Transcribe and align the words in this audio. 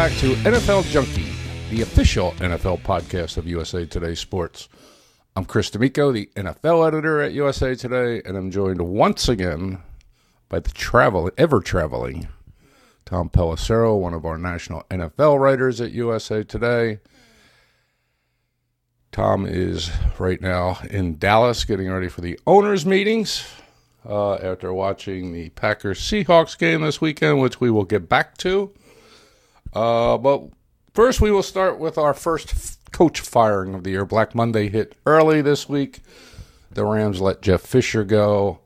back 0.00 0.16
to 0.16 0.32
NFL 0.36 0.82
Junkie, 0.90 1.30
the 1.68 1.82
official 1.82 2.30
NFL 2.38 2.80
podcast 2.80 3.36
of 3.36 3.46
USA 3.46 3.84
Today 3.84 4.14
Sports. 4.14 4.70
I'm 5.36 5.44
Chris 5.44 5.68
D'Amico, 5.68 6.10
the 6.10 6.30
NFL 6.36 6.86
editor 6.86 7.20
at 7.20 7.34
USA 7.34 7.74
Today, 7.74 8.22
and 8.24 8.34
I'm 8.34 8.50
joined 8.50 8.80
once 8.80 9.28
again 9.28 9.82
by 10.48 10.60
the 10.60 10.70
travel, 10.70 11.30
ever 11.36 11.60
traveling 11.60 12.28
Tom 13.04 13.28
Pelissero, 13.28 14.00
one 14.00 14.14
of 14.14 14.24
our 14.24 14.38
national 14.38 14.84
NFL 14.84 15.38
writers 15.38 15.82
at 15.82 15.92
USA 15.92 16.44
Today. 16.44 17.00
Tom 19.12 19.44
is 19.44 19.90
right 20.18 20.40
now 20.40 20.78
in 20.88 21.18
Dallas 21.18 21.64
getting 21.64 21.90
ready 21.90 22.08
for 22.08 22.22
the 22.22 22.40
owners' 22.46 22.86
meetings 22.86 23.46
uh, 24.08 24.36
after 24.36 24.72
watching 24.72 25.34
the 25.34 25.50
Packers 25.50 26.00
Seahawks 26.00 26.56
game 26.56 26.80
this 26.80 27.02
weekend, 27.02 27.42
which 27.42 27.60
we 27.60 27.70
will 27.70 27.84
get 27.84 28.08
back 28.08 28.38
to. 28.38 28.72
Uh, 29.72 30.18
but 30.18 30.42
first, 30.94 31.20
we 31.20 31.30
will 31.30 31.42
start 31.42 31.78
with 31.78 31.98
our 31.98 32.14
first 32.14 32.54
f- 32.54 32.78
coach 32.90 33.20
firing 33.20 33.74
of 33.74 33.84
the 33.84 33.90
year. 33.90 34.04
Black 34.04 34.34
Monday 34.34 34.68
hit 34.68 34.94
early 35.06 35.42
this 35.42 35.68
week. 35.68 36.00
The 36.72 36.84
Rams 36.84 37.20
let 37.20 37.42
Jeff 37.42 37.62
Fisher 37.62 38.04
go. 38.04 38.60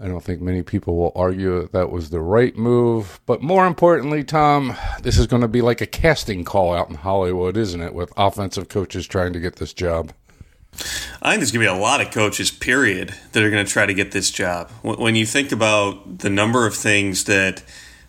I 0.00 0.08
don't 0.08 0.22
think 0.24 0.40
many 0.40 0.62
people 0.62 0.96
will 0.96 1.12
argue 1.14 1.60
that 1.60 1.72
that 1.72 1.90
was 1.90 2.10
the 2.10 2.20
right 2.20 2.56
move. 2.56 3.20
But 3.26 3.42
more 3.42 3.66
importantly, 3.66 4.24
Tom, 4.24 4.76
this 5.02 5.16
is 5.16 5.28
going 5.28 5.42
to 5.42 5.48
be 5.48 5.62
like 5.62 5.80
a 5.80 5.86
casting 5.86 6.44
call 6.44 6.74
out 6.74 6.88
in 6.88 6.96
Hollywood, 6.96 7.56
isn't 7.56 7.80
it? 7.80 7.94
With 7.94 8.12
offensive 8.16 8.68
coaches 8.68 9.06
trying 9.06 9.32
to 9.32 9.40
get 9.40 9.56
this 9.56 9.72
job. 9.72 10.12
I 11.20 11.30
think 11.30 11.40
there's 11.40 11.52
going 11.52 11.66
to 11.66 11.72
be 11.72 11.78
a 11.78 11.80
lot 11.80 12.00
of 12.00 12.10
coaches, 12.10 12.50
period, 12.50 13.14
that 13.32 13.42
are 13.42 13.50
going 13.50 13.64
to 13.64 13.70
try 13.70 13.86
to 13.86 13.94
get 13.94 14.12
this 14.12 14.30
job. 14.30 14.70
When 14.82 15.14
you 15.14 15.26
think 15.26 15.52
about 15.52 16.18
the 16.20 16.30
number 16.30 16.66
of 16.66 16.74
things 16.74 17.24
that 17.24 17.62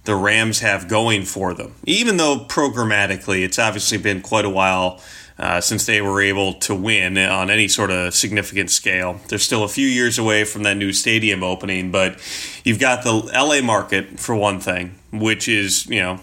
the 0.05 0.15
Rams 0.15 0.59
have 0.59 0.87
going 0.87 1.23
for 1.23 1.53
them, 1.53 1.75
even 1.85 2.17
though 2.17 2.39
programmatically 2.39 3.43
it's 3.43 3.57
obviously 3.57 3.97
been 3.97 4.21
quite 4.21 4.45
a 4.45 4.49
while 4.49 5.01
uh, 5.39 5.61
since 5.61 5.85
they 5.85 6.01
were 6.01 6.21
able 6.21 6.53
to 6.53 6.75
win 6.75 7.17
on 7.17 7.49
any 7.49 7.67
sort 7.67 7.89
of 7.89 8.13
significant 8.13 8.69
scale. 8.69 9.19
They're 9.27 9.39
still 9.39 9.63
a 9.63 9.67
few 9.67 9.87
years 9.87 10.19
away 10.19 10.43
from 10.43 10.63
that 10.63 10.77
new 10.77 10.93
stadium 10.93 11.43
opening, 11.43 11.91
but 11.91 12.19
you've 12.63 12.79
got 12.79 13.03
the 13.03 13.13
LA 13.13 13.61
market 13.61 14.19
for 14.19 14.35
one 14.35 14.59
thing, 14.59 14.95
which 15.11 15.47
is, 15.47 15.87
you 15.87 16.01
know, 16.01 16.19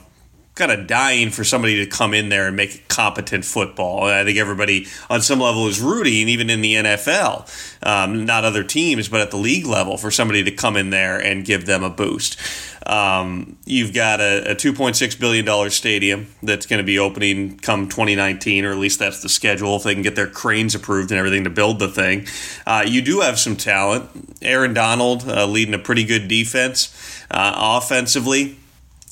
kind 0.61 0.79
of 0.79 0.87
dying 0.87 1.31
for 1.31 1.43
somebody 1.43 1.83
to 1.83 1.87
come 1.87 2.13
in 2.13 2.29
there 2.29 2.47
and 2.47 2.55
make 2.55 2.87
competent 2.87 3.47
football. 3.47 4.05
I 4.05 4.25
think 4.25 4.37
everybody 4.37 4.87
on 5.09 5.23
some 5.23 5.41
level 5.41 5.67
is 5.69 5.81
rooting, 5.81 6.29
even 6.29 6.51
in 6.51 6.61
the 6.61 6.75
NFL, 6.75 7.49
um, 7.83 8.27
not 8.27 8.45
other 8.45 8.63
teams, 8.63 9.09
but 9.09 9.23
at 9.23 9.31
the 9.31 9.39
league 9.39 9.65
level, 9.65 9.97
for 9.97 10.11
somebody 10.11 10.45
to 10.45 10.51
come 10.51 10.77
in 10.77 10.91
there 10.91 11.19
and 11.19 11.47
give 11.47 11.65
them 11.65 11.83
a 11.83 11.89
boost. 11.89 12.39
Um, 12.87 13.57
you've 13.65 13.95
got 13.95 14.21
a, 14.21 14.51
a 14.51 14.55
$2.6 14.55 15.19
billion 15.19 15.71
stadium 15.71 16.27
that's 16.43 16.67
going 16.67 16.79
to 16.79 16.85
be 16.85 16.99
opening 16.99 17.59
come 17.59 17.89
2019, 17.89 18.67
or 18.67 18.73
at 18.73 18.79
least 18.79 18.99
that's 18.99 19.23
the 19.23 19.31
schedule, 19.31 19.77
if 19.77 19.85
they 19.85 19.95
can 19.95 20.03
get 20.03 20.15
their 20.15 20.27
cranes 20.27 20.75
approved 20.75 21.11
and 21.11 21.19
everything 21.19 21.45
to 21.45 21.51
build 21.51 21.79
the 21.79 21.89
thing. 21.89 22.27
Uh, 22.67 22.85
you 22.87 23.01
do 23.01 23.21
have 23.21 23.39
some 23.39 23.57
talent. 23.57 24.11
Aaron 24.43 24.75
Donald 24.75 25.27
uh, 25.27 25.47
leading 25.47 25.73
a 25.73 25.79
pretty 25.79 26.05
good 26.05 26.29
defense. 26.29 26.95
Uh, 27.31 27.79
offensively, 27.81 28.59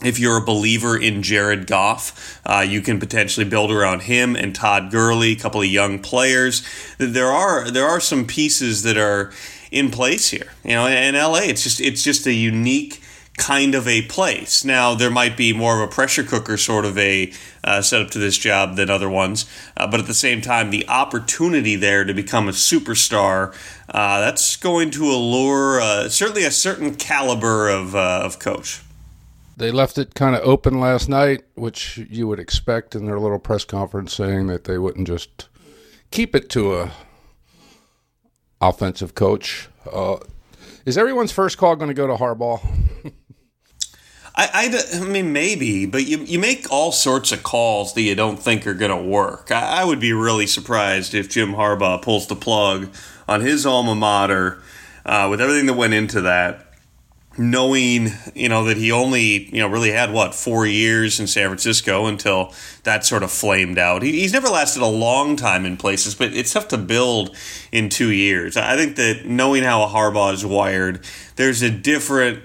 if 0.05 0.19
you're 0.19 0.37
a 0.37 0.45
believer 0.45 0.97
in 0.97 1.23
Jared 1.23 1.67
Goff, 1.67 2.41
uh, 2.47 2.65
you 2.67 2.81
can 2.81 3.01
potentially 3.01 3.45
build 3.45 3.73
around 3.73 4.03
him 4.03 4.37
and 4.37 4.55
Todd 4.55 4.91
Gurley, 4.91 5.33
a 5.33 5.37
couple 5.37 5.61
of 5.61 5.67
young 5.67 5.99
players. 5.99 6.63
There 6.99 7.29
are 7.29 7.71
there 7.71 7.87
are 7.87 8.01
some 8.01 8.25
pieces 8.25 8.83
that 8.85 8.97
are 8.97 9.33
in 9.71 9.91
place 9.91 10.31
here. 10.31 10.53
You 10.65 10.73
know, 10.73 10.87
in 10.87 11.15
LA, 11.15 11.41
it's 11.43 11.65
just 11.65 11.81
it's 11.81 12.03
just 12.03 12.27
a 12.27 12.33
unique 12.33 13.03
kind 13.37 13.75
of 13.75 13.87
a 13.89 14.03
place. 14.03 14.65
Now, 14.65 14.95
there 14.95 15.11
might 15.11 15.37
be 15.37 15.53
more 15.53 15.81
of 15.81 15.89
a 15.89 15.93
pressure 15.93 16.25
cooker 16.25 16.57
sort 16.57 16.85
of 16.85 16.99
a 16.99 17.33
uh, 17.65 17.81
setup 17.83 18.11
to 18.11 18.19
this 18.19 18.37
job 18.37 18.77
than 18.77 18.91
other 18.91 19.09
ones, 19.09 19.47
uh, 19.77 19.87
but 19.87 20.01
at 20.01 20.07
the 20.07 20.15
same 20.15 20.41
time, 20.41 20.71
the 20.71 20.87
opportunity 20.89 21.77
there 21.77 22.05
to 22.05 22.13
become 22.13 22.49
a 22.49 22.53
superstar 22.53 23.55
uh, 23.89 24.21
that's 24.21 24.57
going 24.57 24.91
to 24.91 25.05
allure 25.05 25.81
uh, 25.81 26.09
certainly 26.09 26.45
a 26.45 26.51
certain 26.51 26.95
caliber 26.95 27.69
of 27.69 27.95
uh, 27.95 28.23
of 28.25 28.39
coach. 28.39 28.81
They 29.59 29.73
left 29.73 29.99
it 29.99 30.15
kind 30.15 30.37
of 30.37 30.43
open 30.43 30.79
last 30.79 31.09
night, 31.09 31.43
which 31.57 31.99
you 32.09 32.29
would 32.29 32.39
expect 32.39 32.95
in 32.95 33.07
their 33.07 33.19
little 33.19 33.41
press 33.41 33.65
conference, 33.65 34.15
saying 34.15 34.47
that 34.47 34.65
they 34.65 34.79
wouldn't 34.79 35.09
just 35.09 35.49
keep 36.13 36.37
it 36.37 36.49
to 36.51 36.77
a 36.77 36.93
offensive 38.61 39.17
coach. 39.17 39.69
Uh, 39.93 40.19
is 40.87 40.97
everyone's 40.97 41.33
first 41.33 41.59
call 41.59 41.75
going 41.75 41.89
to 41.89 41.95
go 41.95 42.07
to 42.07 42.15
Harbaugh? 42.15 42.61
I, 44.37 44.71
I, 44.95 45.01
I, 45.01 45.01
mean, 45.01 45.33
maybe, 45.33 45.87
but 45.87 46.07
you, 46.07 46.19
you 46.19 46.39
make 46.39 46.71
all 46.71 46.93
sorts 46.93 47.33
of 47.33 47.43
calls 47.43 47.95
that 47.95 48.03
you 48.03 48.15
don't 48.15 48.39
think 48.39 48.65
are 48.65 48.75
going 48.75 48.97
to 48.97 49.11
work. 49.11 49.51
I, 49.51 49.81
I, 49.81 49.85
would 49.85 49.99
be 49.99 50.13
really 50.13 50.47
surprised 50.47 51.15
if 51.15 51.29
Jim 51.29 51.55
Harbaugh 51.55 52.01
pulls 52.01 52.29
the 52.29 52.37
plug 52.37 52.95
on 53.27 53.41
his 53.41 53.67
alma 53.67 53.97
mater 53.97 54.63
uh, 55.05 55.27
with 55.29 55.41
everything 55.41 55.67
that 55.67 55.75
went 55.75 55.95
into 55.95 56.21
that 56.21 56.68
knowing 57.39 58.09
you 58.35 58.49
know 58.49 58.65
that 58.65 58.77
he 58.77 58.91
only 58.91 59.45
you 59.55 59.61
know 59.61 59.69
really 59.69 59.93
had 59.93 60.13
what 60.13 60.35
four 60.35 60.67
years 60.67 61.21
in 61.21 61.27
San 61.27 61.49
Francisco 61.49 62.07
until 62.07 62.53
that 62.83 63.07
sort 63.07 63.23
of 63.23 63.31
flamed 63.31 63.79
out. 63.79 64.03
He, 64.03 64.21
he's 64.21 64.33
never 64.33 64.49
lasted 64.49 64.83
a 64.83 64.87
long 64.87 65.37
time 65.37 65.65
in 65.65 65.77
places, 65.77 66.15
but 66.15 66.35
it's 66.35 66.53
tough 66.53 66.69
to 66.69 66.79
build 66.79 67.37
in 67.71 67.89
two 67.89 68.11
years. 68.11 68.57
I 68.57 68.77
think 68.77 68.97
that 68.97 69.25
knowing 69.25 69.63
how 69.63 69.83
a 69.85 69.87
Harbaugh 69.87 70.35
is 70.35 70.45
wired, 70.45 71.05
there's 71.37 71.63
a 71.63 71.71
different 71.71 72.43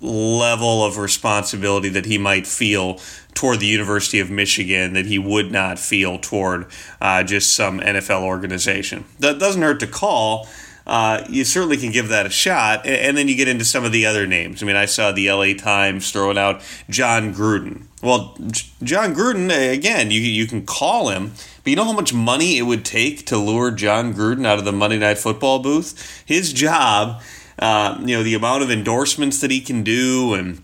level 0.00 0.84
of 0.84 0.98
responsibility 0.98 1.88
that 1.88 2.04
he 2.04 2.18
might 2.18 2.46
feel 2.46 3.00
toward 3.32 3.58
the 3.60 3.66
University 3.66 4.20
of 4.20 4.30
Michigan 4.30 4.92
that 4.92 5.06
he 5.06 5.18
would 5.18 5.50
not 5.50 5.78
feel 5.78 6.18
toward 6.18 6.66
uh, 7.00 7.22
just 7.22 7.54
some 7.54 7.80
NFL 7.80 8.22
organization. 8.22 9.04
That 9.18 9.38
doesn't 9.38 9.62
hurt 9.62 9.80
to 9.80 9.86
call 9.86 10.46
uh, 10.86 11.24
you 11.28 11.44
certainly 11.44 11.76
can 11.76 11.90
give 11.90 12.08
that 12.08 12.26
a 12.26 12.30
shot. 12.30 12.86
And 12.86 13.16
then 13.16 13.28
you 13.28 13.36
get 13.36 13.48
into 13.48 13.64
some 13.64 13.84
of 13.84 13.92
the 13.92 14.06
other 14.06 14.26
names. 14.26 14.62
I 14.62 14.66
mean, 14.66 14.76
I 14.76 14.84
saw 14.84 15.12
the 15.12 15.30
LA 15.30 15.54
Times 15.54 16.10
throwing 16.10 16.38
out 16.38 16.62
Jon 16.90 17.34
Gruden. 17.34 17.86
Well, 18.02 18.36
Jon 18.82 19.14
Gruden, 19.14 19.72
again, 19.72 20.10
you, 20.10 20.20
you 20.20 20.46
can 20.46 20.66
call 20.66 21.08
him, 21.08 21.32
but 21.62 21.70
you 21.70 21.76
know 21.76 21.84
how 21.84 21.92
much 21.92 22.12
money 22.12 22.58
it 22.58 22.62
would 22.62 22.84
take 22.84 23.24
to 23.26 23.38
lure 23.38 23.70
Jon 23.70 24.12
Gruden 24.12 24.46
out 24.46 24.58
of 24.58 24.66
the 24.66 24.72
Monday 24.72 24.98
Night 24.98 25.18
Football 25.18 25.60
booth? 25.60 26.22
His 26.26 26.52
job, 26.52 27.22
uh, 27.58 27.96
you 28.00 28.16
know, 28.16 28.22
the 28.22 28.34
amount 28.34 28.62
of 28.62 28.70
endorsements 28.70 29.40
that 29.40 29.50
he 29.50 29.60
can 29.60 29.82
do 29.82 30.34
and 30.34 30.62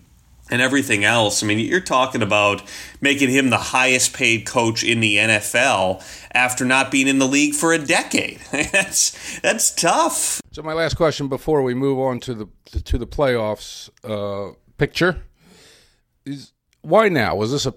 and 0.50 0.60
everything 0.60 1.04
else. 1.04 1.42
I 1.42 1.46
mean, 1.46 1.58
you're 1.58 1.80
talking 1.80 2.22
about 2.22 2.62
making 3.00 3.30
him 3.30 3.50
the 3.50 3.58
highest 3.58 4.12
paid 4.12 4.46
coach 4.46 4.82
in 4.82 5.00
the 5.00 5.16
NFL 5.16 6.04
after 6.32 6.64
not 6.64 6.90
being 6.90 7.08
in 7.08 7.18
the 7.18 7.26
league 7.26 7.54
for 7.54 7.72
a 7.72 7.78
decade. 7.78 8.40
that's 8.50 9.40
that's 9.40 9.70
tough. 9.70 10.40
So 10.52 10.62
my 10.62 10.72
last 10.72 10.96
question 10.96 11.28
before 11.28 11.62
we 11.62 11.74
move 11.74 11.98
on 11.98 12.20
to 12.20 12.34
the 12.34 12.48
to 12.82 12.98
the 12.98 13.06
playoffs 13.06 13.88
uh, 14.04 14.54
picture 14.76 15.22
is 16.26 16.52
why 16.82 17.08
now? 17.08 17.36
Was 17.36 17.52
this 17.52 17.66
a? 17.66 17.74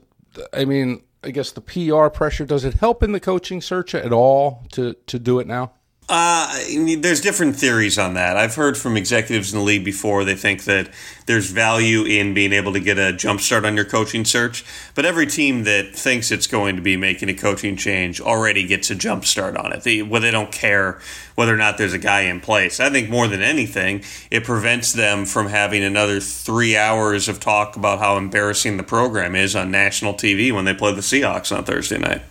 I 0.52 0.66
mean, 0.66 1.04
I 1.24 1.32
guess 1.32 1.52
the 1.52 1.62
PR 1.62 2.08
pressure 2.08 2.46
does 2.46 2.66
it 2.66 2.76
help 2.76 3.04
in 3.04 3.12
the 3.12 3.20
coaching 3.20 3.62
search 3.62 3.94
at 3.94 4.12
all 4.12 4.66
to 4.72 4.94
to 5.08 5.20
do 5.20 5.40
it 5.40 5.48
now? 5.48 5.74
Uh, 6.10 6.60
there's 6.98 7.22
different 7.22 7.56
theories 7.56 7.98
on 7.98 8.16
that. 8.16 8.36
I've 8.36 8.56
heard 8.56 8.78
from 8.78 8.98
executives 8.98 9.54
in 9.54 9.60
the 9.60 9.64
league 9.64 9.86
before. 9.86 10.26
They 10.26 10.36
think 10.36 10.66
that 10.66 10.90
there's 11.28 11.50
value 11.50 12.04
in 12.04 12.34
being 12.34 12.52
able 12.52 12.74
to 12.74 12.82
get 12.82 12.98
a 12.98 13.14
jump 13.14 13.40
start 13.40 13.64
on 13.64 13.78
your 13.78 13.86
coaching 13.86 14.26
search. 14.26 14.66
But 14.96 15.06
every 15.06 15.26
team 15.28 15.64
that 15.64 15.96
thinks 15.96 16.30
it's 16.30 16.46
going 16.46 16.76
to 16.76 16.82
be 16.82 16.98
making 16.98 17.30
a 17.30 17.34
coaching 17.34 17.78
change 17.78 18.20
already 18.20 18.68
gets 18.68 18.92
a 18.92 18.96
jump 18.96 19.24
start 19.24 19.56
on 19.56 19.72
it. 19.72 19.84
They, 19.84 20.02
well, 20.02 20.22
they 20.22 20.32
don't 20.32 20.52
care 20.52 21.00
whether 21.36 21.54
or 21.54 21.58
not 21.58 21.78
there's 21.78 21.94
a 21.94 22.00
guy 22.00 22.22
in 22.22 22.42
place. 22.42 22.82
I 22.82 22.90
think 22.90 23.10
more 23.10 23.30
than 23.30 23.42
anything, 23.42 24.04
it 24.30 24.44
prevents 24.44 24.92
them 24.92 25.26
from 25.26 25.48
having 25.48 25.84
another 25.86 26.20
three 26.20 26.76
hours 26.76 27.30
of 27.30 27.40
talk 27.40 27.78
about 27.78 28.00
how 28.00 28.18
embarrassing 28.18 28.76
the 28.76 28.84
program 28.84 29.36
is 29.36 29.56
on 29.56 29.72
national 29.72 30.16
TV 30.16 30.54
when 30.54 30.66
they 30.66 30.74
play 30.74 30.94
the 30.94 31.02
Seahawks 31.02 31.56
on 31.56 31.64
Thursday 31.64 31.98
night. 31.98 32.24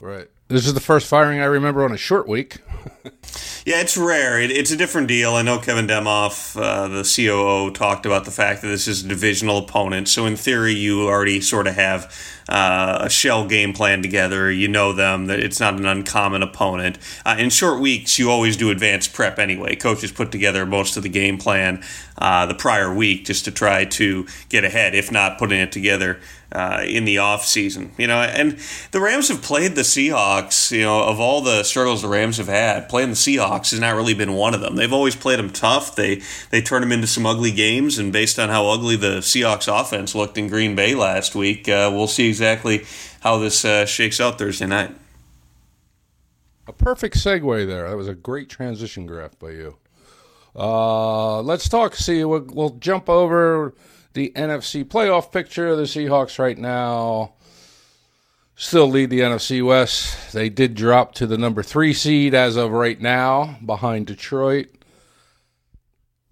Right. 0.00 0.28
This 0.48 0.66
is 0.66 0.74
the 0.74 0.80
first 0.80 1.06
firing 1.06 1.40
I 1.40 1.46
remember 1.46 1.84
on 1.84 1.92
a 1.92 1.96
short 1.96 2.28
week. 2.28 2.58
yeah, 3.64 3.80
it's 3.80 3.96
rare. 3.96 4.38
It, 4.38 4.50
it's 4.50 4.70
a 4.70 4.76
different 4.76 5.08
deal. 5.08 5.32
I 5.32 5.40
know 5.40 5.58
Kevin 5.58 5.86
Demoff, 5.86 6.54
uh, 6.60 6.86
the 6.88 7.02
COO, 7.02 7.70
talked 7.70 8.04
about 8.04 8.26
the 8.26 8.30
fact 8.30 8.60
that 8.60 8.68
this 8.68 8.86
is 8.86 9.02
a 9.02 9.08
divisional 9.08 9.56
opponent. 9.56 10.06
So, 10.06 10.26
in 10.26 10.36
theory, 10.36 10.74
you 10.74 11.08
already 11.08 11.40
sort 11.40 11.66
of 11.66 11.76
have 11.76 12.14
uh, 12.46 12.98
a 13.00 13.08
shell 13.08 13.46
game 13.46 13.72
plan 13.72 14.02
together. 14.02 14.50
You 14.50 14.68
know 14.68 14.92
them, 14.92 15.26
that 15.26 15.40
it's 15.40 15.60
not 15.60 15.78
an 15.78 15.86
uncommon 15.86 16.42
opponent. 16.42 16.98
Uh, 17.24 17.36
in 17.38 17.48
short 17.48 17.80
weeks, 17.80 18.18
you 18.18 18.30
always 18.30 18.58
do 18.58 18.70
advanced 18.70 19.14
prep 19.14 19.38
anyway. 19.38 19.76
Coaches 19.76 20.12
put 20.12 20.30
together 20.30 20.66
most 20.66 20.98
of 20.98 21.02
the 21.02 21.08
game 21.08 21.38
plan 21.38 21.82
uh, 22.18 22.44
the 22.44 22.54
prior 22.54 22.94
week 22.94 23.24
just 23.24 23.46
to 23.46 23.50
try 23.50 23.86
to 23.86 24.26
get 24.50 24.62
ahead, 24.62 24.94
if 24.94 25.10
not 25.10 25.38
putting 25.38 25.58
it 25.58 25.72
together 25.72 26.20
uh, 26.54 26.82
in 26.86 27.04
the 27.04 27.16
offseason. 27.16 27.90
You 27.98 28.06
know, 28.06 28.20
and 28.20 28.58
the 28.92 29.00
Rams 29.00 29.28
have 29.28 29.42
played 29.42 29.74
the 29.74 29.82
Seahawks, 29.82 30.70
you 30.70 30.82
know, 30.82 31.02
of 31.02 31.18
all 31.18 31.40
the 31.40 31.62
struggles 31.64 32.02
the 32.02 32.08
Rams 32.08 32.36
have 32.36 32.48
had, 32.48 32.88
playing 32.88 33.10
the 33.10 33.16
Seahawks 33.16 33.72
has 33.72 33.80
not 33.80 33.96
really 33.96 34.14
been 34.14 34.34
one 34.34 34.54
of 34.54 34.60
them. 34.60 34.76
They've 34.76 34.92
always 34.92 35.16
played 35.16 35.38
them 35.38 35.50
tough. 35.50 35.96
They 35.96 36.22
they 36.50 36.62
turn 36.62 36.80
them 36.80 36.92
into 36.92 37.06
some 37.06 37.26
ugly 37.26 37.52
games, 37.52 37.98
and 37.98 38.12
based 38.12 38.38
on 38.38 38.48
how 38.48 38.68
ugly 38.68 38.96
the 38.96 39.18
Seahawks 39.18 39.68
offense 39.68 40.14
looked 40.14 40.38
in 40.38 40.48
Green 40.48 40.76
Bay 40.76 40.94
last 40.94 41.34
week, 41.34 41.68
uh, 41.68 41.90
we'll 41.92 42.06
see 42.06 42.28
exactly 42.28 42.84
how 43.20 43.38
this 43.38 43.64
uh, 43.64 43.84
shakes 43.86 44.20
out 44.20 44.38
Thursday 44.38 44.66
night. 44.66 44.94
A 46.66 46.72
perfect 46.72 47.16
segue 47.16 47.66
there. 47.66 47.88
That 47.88 47.96
was 47.96 48.08
a 48.08 48.14
great 48.14 48.48
transition 48.48 49.06
graph 49.06 49.38
by 49.38 49.50
you. 49.50 49.76
Uh, 50.56 51.42
let's 51.42 51.68
talk. 51.68 51.94
See, 51.94 52.24
we'll, 52.24 52.46
we'll 52.48 52.70
jump 52.70 53.08
over 53.08 53.74
the 54.14 54.32
NFC 54.34 54.84
playoff 54.84 55.30
picture. 55.30 55.76
The 55.76 55.82
Seahawks 55.82 56.38
right 56.38 56.58
now 56.58 57.34
still 58.56 58.88
lead 58.88 59.10
the 59.10 59.20
NFC 59.20 59.64
West. 59.64 60.32
They 60.32 60.48
did 60.48 60.74
drop 60.74 61.14
to 61.16 61.26
the 61.26 61.38
number 61.38 61.62
three 61.62 61.92
seed 61.92 62.34
as 62.34 62.56
of 62.56 62.70
right 62.70 63.00
now, 63.00 63.58
behind 63.64 64.06
Detroit. 64.06 64.68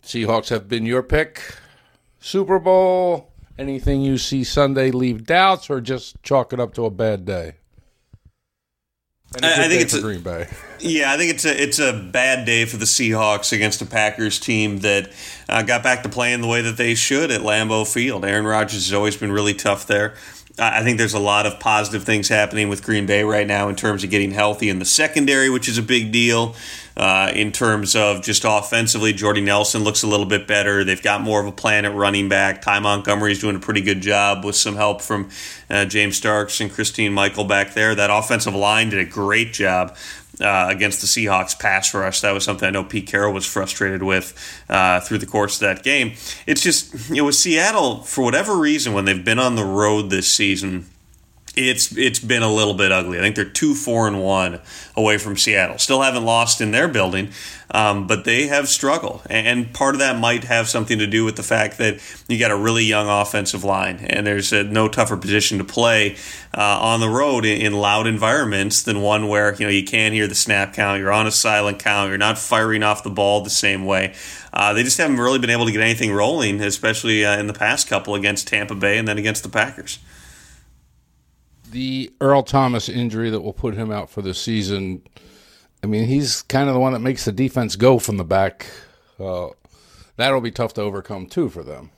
Seahawks 0.02 0.49
have 0.49 0.69
been 0.69 0.87
your 0.87 1.02
pick. 1.02 1.56
Super 2.19 2.58
Bowl. 2.58 3.32
Anything 3.58 4.00
you 4.00 4.17
see 4.17 4.44
Sunday 4.44 4.90
leave 4.90 5.26
doubts, 5.26 5.69
or 5.69 5.81
just 5.81 6.20
chalk 6.23 6.52
it 6.52 6.61
up 6.61 6.73
to 6.75 6.87
a 6.87 6.90
bad 6.90 7.25
day? 7.25 7.56
I, 9.43 9.64
I 9.64 9.69
think 9.69 9.82
it's 9.82 9.94
a, 9.94 10.00
Green 10.00 10.20
Bay. 10.20 10.49
Yeah, 10.81 11.12
I 11.12 11.17
think 11.17 11.32
it's 11.32 11.44
a 11.44 11.62
it's 11.62 11.79
a 11.79 11.93
bad 11.93 12.44
day 12.44 12.64
for 12.64 12.76
the 12.76 12.84
Seahawks 12.84 13.52
against 13.52 13.81
a 13.81 13.87
Packers 13.87 14.38
team 14.38 14.79
that 14.79 15.11
uh, 15.49 15.62
got 15.62 15.82
back 15.82 16.02
to 16.02 16.08
playing 16.08 16.40
the 16.40 16.49
way 16.49 16.61
that 16.62 16.76
they 16.76 16.94
should 16.94 17.31
at 17.31 17.40
Lambeau 17.40 17.90
Field. 17.90 18.25
Aaron 18.25 18.44
Rodgers 18.44 18.87
has 18.87 18.93
always 18.93 19.17
been 19.17 19.32
really 19.32 19.55
tough 19.55 19.87
there. 19.87 20.14
I 20.59 20.83
think 20.83 20.99
there's 20.99 21.15
a 21.15 21.19
lot 21.19 21.47
of 21.47 21.59
positive 21.61 22.05
things 22.05 22.29
happening 22.29 22.69
with 22.69 22.85
Green 22.85 23.07
Bay 23.07 23.25
right 23.25 23.47
now 23.47 23.69
in 23.69 23.77
terms 23.77 24.05
of 24.05 24.11
getting 24.11 24.33
healthy 24.33 24.69
in 24.69 24.79
the 24.79 24.85
secondary, 24.85 25.49
which 25.49 25.67
is 25.67 25.79
a 25.79 25.83
big 25.83 26.13
deal. 26.13 26.55
Uh, 26.95 27.33
in 27.35 27.53
terms 27.53 27.97
of 27.97 28.23
just 28.23 28.45
offensively, 28.47 29.15
Jordy 29.15 29.41
Nelson 29.41 29.83
looks 29.83 30.03
a 30.03 30.07
little 30.07 30.27
bit 30.27 30.47
better. 30.47 30.85
They've 30.85 31.03
got 31.03 31.23
more 31.23 31.41
of 31.41 31.47
a 31.47 31.53
plan 31.53 31.87
at 31.87 31.95
running 31.95 32.29
back. 32.29 32.61
Ty 32.61 32.81
Montgomery's 32.81 33.41
doing 33.41 33.57
a 33.57 33.61
pretty 33.61 33.81
good 33.81 34.03
job 34.03 34.45
with 34.45 34.55
some 34.55 34.77
help 34.77 35.01
from 35.01 35.31
uh, 35.71 35.87
James 35.87 36.19
Starks 36.19 36.61
and 36.61 36.71
Christine 36.71 37.15
Michael 37.15 37.45
back 37.45 37.73
there. 37.73 37.95
That 37.95 38.11
offensive 38.11 38.55
line 38.55 38.91
did 38.91 38.99
a 38.99 39.11
great 39.11 39.55
job 39.55 39.97
uh, 40.43 40.67
against 40.69 41.00
the 41.00 41.06
Seahawks 41.06 41.59
pass 41.59 41.94
rush. 41.94 42.21
That 42.21 42.33
was 42.33 42.44
something 42.44 42.67
I 42.67 42.71
know 42.71 42.85
Pete 42.85 43.06
Carroll 43.06 43.33
was 43.33 43.47
frustrated 43.47 44.03
with 44.03 44.37
uh, 44.69 45.00
through 45.00 45.19
the 45.19 45.27
course 45.27 45.55
of 45.56 45.61
that 45.61 45.83
game. 45.83 46.12
It's 46.47 46.62
just, 46.62 47.09
you 47.09 47.17
know, 47.17 47.25
with 47.25 47.37
Seattle, 47.37 48.03
for 48.03 48.23
whatever 48.23 48.56
reason, 48.56 48.93
when 48.93 49.05
they've 49.05 49.25
been 49.25 49.39
on 49.39 49.56
the 49.56 49.65
road 49.65 50.11
this 50.11 50.31
season, 50.31 50.87
it's 51.55 51.97
it's 51.97 52.19
been 52.19 52.43
a 52.43 52.53
little 52.53 52.75
bit 52.75 52.93
ugly. 52.93 53.19
I 53.19 53.21
think 53.21 53.37
they're 53.37 53.45
two 53.45 53.75
four 53.75 54.09
and 54.09 54.23
one 54.23 54.61
away 54.97 55.19
from 55.19 55.37
Seattle. 55.37 55.79
Still 55.79 56.01
haven't 56.01 56.25
lost 56.25 56.63
in 56.63 56.71
their 56.71 56.89
building, 56.89 57.29
um, 57.71 58.07
but 58.07 58.25
they 58.25 58.47
have 58.47 58.69
struggled, 58.69 59.23
and 59.29 59.73
part 59.75 59.95
of 59.95 59.99
that 59.99 60.19
might 60.19 60.45
have 60.45 60.69
something 60.69 60.99
to 60.99 61.07
do 61.07 61.25
with 61.25 61.37
the 61.37 61.43
fact 61.43 61.77
that 61.79 62.01
you 62.27 62.39
got 62.39 62.51
a 62.51 62.57
really 62.57 62.85
young 62.85 63.07
offensive 63.07 63.65
line, 63.65 63.99
and 63.99 64.27
there's 64.27 64.53
a 64.53 64.65
no 64.65 64.89
tougher 64.89 65.17
position 65.17 65.59
to 65.59 65.65
play 65.65 66.17
uh, 66.57 66.79
on 66.81 67.01
the 67.01 67.09
road 67.09 67.45
in, 67.45 67.61
in, 67.61 67.73
loud 67.75 68.07
environments 68.07 68.83
than 68.83 69.03
one 69.03 69.29
where 69.29 69.55
you 69.57 69.67
know 69.67 69.71
you 69.71 69.85
can't 69.85 70.15
hear 70.15 70.27
the 70.27 70.35
snap 70.35 70.73
count, 70.73 71.01
you're 71.01 71.13
on 71.13 71.27
a 71.27 71.31
silent 71.31 71.79
count, 71.79 72.09
you're 72.09 72.19
not 72.19 72.39
firing 72.39 72.83
off 72.83 73.03
the 73.03 73.11
ball 73.11 73.43
the 73.43 73.51
same 73.51 73.85
way. 73.85 74.15
Uh, 74.55 74.73
they 74.73 74.83
just 74.83 74.97
haven't 74.97 75.19
really 75.19 75.39
been 75.39 75.51
able 75.51 75.67
to 75.67 75.73
get 75.73 75.83
anything 75.83 76.13
rolling, 76.13 76.61
especially 76.63 77.25
uh, 77.27 77.39
in 77.39 77.47
the 77.47 77.55
past 77.55 77.89
couple 77.89 78.15
against 78.15 78.49
Tampa 78.49 78.75
Bay 78.75 78.97
and 78.97 79.07
then 79.07 79.19
against 79.19 79.43
the 79.43 79.49
Packers 79.51 79.99
the 81.73 82.13
Earl 82.21 82.43
Thomas 82.43 82.89
injury 82.89 83.31
that 83.31 83.41
will 83.41 83.53
put 83.53 83.75
him 83.75 83.91
out 83.91 84.09
for 84.09 84.23
the 84.23 84.35
season. 84.35 85.03
I 85.83 85.87
mean, 85.87 86.07
he's 86.07 86.43
kind 86.43 86.69
of 86.69 86.75
the 86.75 86.81
one 86.81 86.93
that 86.93 87.01
makes 87.01 87.25
the 87.25 87.33
defense 87.33 87.77
go 87.77 87.99
from 87.99 88.17
the 88.17 88.25
back. 88.25 88.67
Uh, 89.19 89.49
that'll 90.17 90.41
be 90.41 90.53
tough 90.53 90.75
to 90.75 90.83
overcome 90.83 91.27
too 91.27 91.49
for 91.49 91.63
them. 91.63 91.91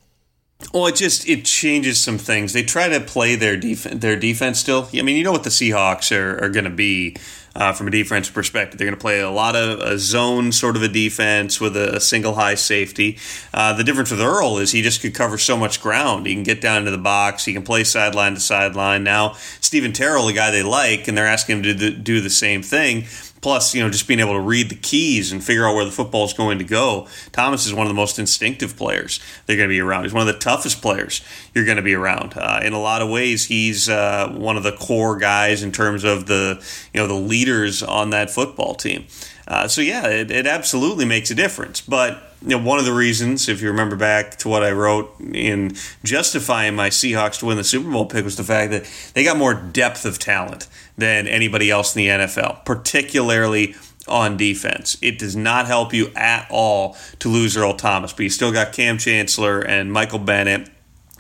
Well, 0.73 0.87
it 0.87 0.95
just 0.95 1.29
it 1.29 1.45
changes 1.45 2.01
some 2.01 2.17
things. 2.17 2.53
They 2.53 2.63
try 2.63 2.89
to 2.89 3.01
play 3.01 3.37
their 3.37 3.57
def- 3.57 3.83
their 3.83 4.17
defense 4.17 4.59
still. 4.61 4.89
I 4.95 5.03
mean, 5.03 5.17
you 5.17 5.25
know 5.25 5.33
what 5.33 5.45
the 5.45 5.51
Seahawks 5.51 6.17
are, 6.17 6.43
are 6.43 6.49
going 6.49 6.65
to 6.65 6.71
be 6.71 7.17
uh, 7.55 7.73
from 7.73 7.89
a 7.89 7.91
defense 7.91 8.31
perspective. 8.31 8.79
They're 8.79 8.87
going 8.87 8.97
to 8.97 9.01
play 9.01 9.21
a 9.21 9.31
lot 9.31 9.57
of 9.57 9.81
a 9.81 9.99
zone 9.99 10.53
sort 10.53 10.77
of 10.77 10.83
a 10.83 10.89
defense 10.89 11.61
with 11.61 11.77
a, 11.77 11.97
a 11.97 12.01
single 12.01 12.35
high 12.35 12.55
safety. 12.55 13.19
Uh, 13.53 13.73
the 13.73 13.85
difference 13.85 14.11
with 14.11 14.21
Earl 14.21 14.59
is 14.59 14.73
he 14.73 14.83
just 14.83 15.01
could 15.01 15.15
cover 15.15 15.39
so 15.39 15.57
much 15.57 15.81
ground. 15.81 16.27
He 16.27 16.35
can 16.35 16.43
get 16.43 16.61
down 16.61 16.85
to 16.85 16.91
the 16.91 16.99
box. 16.99 17.45
He 17.45 17.53
can 17.53 17.63
play 17.63 17.85
sideline 17.85 18.35
to 18.35 18.41
sideline. 18.41 19.05
Now, 19.05 19.35
Steven 19.61 19.93
Terrell, 19.93 20.27
the 20.27 20.33
guy 20.33 20.51
they 20.51 20.63
like, 20.63 21.09
and 21.09 21.17
they're 21.17 21.27
asking 21.27 21.59
him 21.59 21.79
to 21.79 21.91
do 21.91 22.21
the 22.21 22.31
same 22.31 22.63
thing 22.63 23.05
plus 23.45 23.75
you 23.75 23.83
know 23.83 23.91
just 23.91 24.09
being 24.09 24.21
able 24.21 24.33
to 24.33 24.41
read 24.41 24.71
the 24.71 24.75
keys 24.75 25.31
and 25.31 25.45
figure 25.45 25.69
out 25.69 25.75
where 25.75 25.85
the 25.85 25.91
football 25.91 26.25
is 26.25 26.33
going 26.33 26.57
to 26.57 26.65
go. 26.65 27.07
Thomas 27.31 27.67
is 27.67 27.75
one 27.75 27.87
of 27.87 27.91
the 27.91 27.95
most 27.95 28.19
instinctive 28.19 28.75
players 28.75 29.21
they're 29.45 29.59
going 29.59 29.69
to 29.69 29.73
be 29.75 29.81
around. 29.81 30.05
He's 30.05 30.15
one 30.15 30.27
of 30.27 30.33
the 30.33 30.41
toughest 30.41 30.81
players 30.81 31.21
you're 31.55 31.67
going 31.67 31.77
to 31.77 31.83
be 31.83 31.93
around. 31.93 32.33
Uh, 32.39 32.61
in 32.65 32.73
a 32.73 32.81
lot 32.81 33.03
of 33.03 33.11
ways 33.11 33.45
he's 33.45 33.87
uh, 33.87 34.31
one 34.35 34.57
of 34.57 34.63
the 34.63 34.73
core 34.73 35.19
guys 35.19 35.63
in 35.63 35.73
terms 35.73 36.05
of 36.05 36.25
the 36.25 36.59
you 36.95 37.01
know 37.01 37.07
the 37.07 37.13
leaders 37.13 37.83
on 37.83 38.09
that 38.11 38.31
football 38.31 38.75
team. 38.75 39.05
Uh, 39.47 39.69
so 39.69 39.83
yeah 39.83 40.07
it, 40.07 40.31
it 40.31 40.47
absolutely 40.47 41.05
makes 41.05 41.31
a 41.31 41.35
difference. 41.35 41.83
But 41.83 42.34
you 42.45 42.59
know, 42.59 42.65
one 42.65 42.79
of 42.79 42.85
the 42.85 42.93
reasons, 42.93 43.49
if 43.49 43.63
you 43.63 43.69
remember 43.69 43.97
back 43.97 44.37
to 44.39 44.49
what 44.49 44.63
I 44.63 44.73
wrote 44.73 45.19
in 45.21 45.75
justifying 46.03 46.75
my 46.75 46.91
Seahawks 46.91 47.39
to 47.39 47.47
win 47.47 47.57
the 47.57 47.65
Super 47.65 47.91
Bowl 47.91 48.07
pick, 48.07 48.25
was 48.25 48.37
the 48.37 48.45
fact 48.45 48.71
that 48.73 48.89
they 49.15 49.25
got 49.25 49.39
more 49.39 49.55
depth 49.55 50.05
of 50.05 50.19
talent 50.19 50.69
than 50.99 51.27
anybody 51.27 51.71
else 51.71 51.97
in 51.97 52.03
the 52.03 52.09
NFL, 52.09 52.65
particularly 52.67 53.75
on 54.07 54.37
defense. 54.37 54.99
It 55.01 55.19
does 55.19 55.35
not 55.35 55.67
help 55.67 55.95
you 55.95 56.13
at 56.15 56.47
all 56.51 56.97
to 57.21 57.29
lose 57.31 57.57
Earl 57.57 57.75
Thomas, 57.75 58.13
but 58.13 58.25
you 58.25 58.31
still 58.31 58.53
got 58.53 58.75
Kam 58.75 58.99
Chancellor 58.99 59.61
and 59.61 59.91
Michael 59.91 60.19
Bennett 60.19 60.69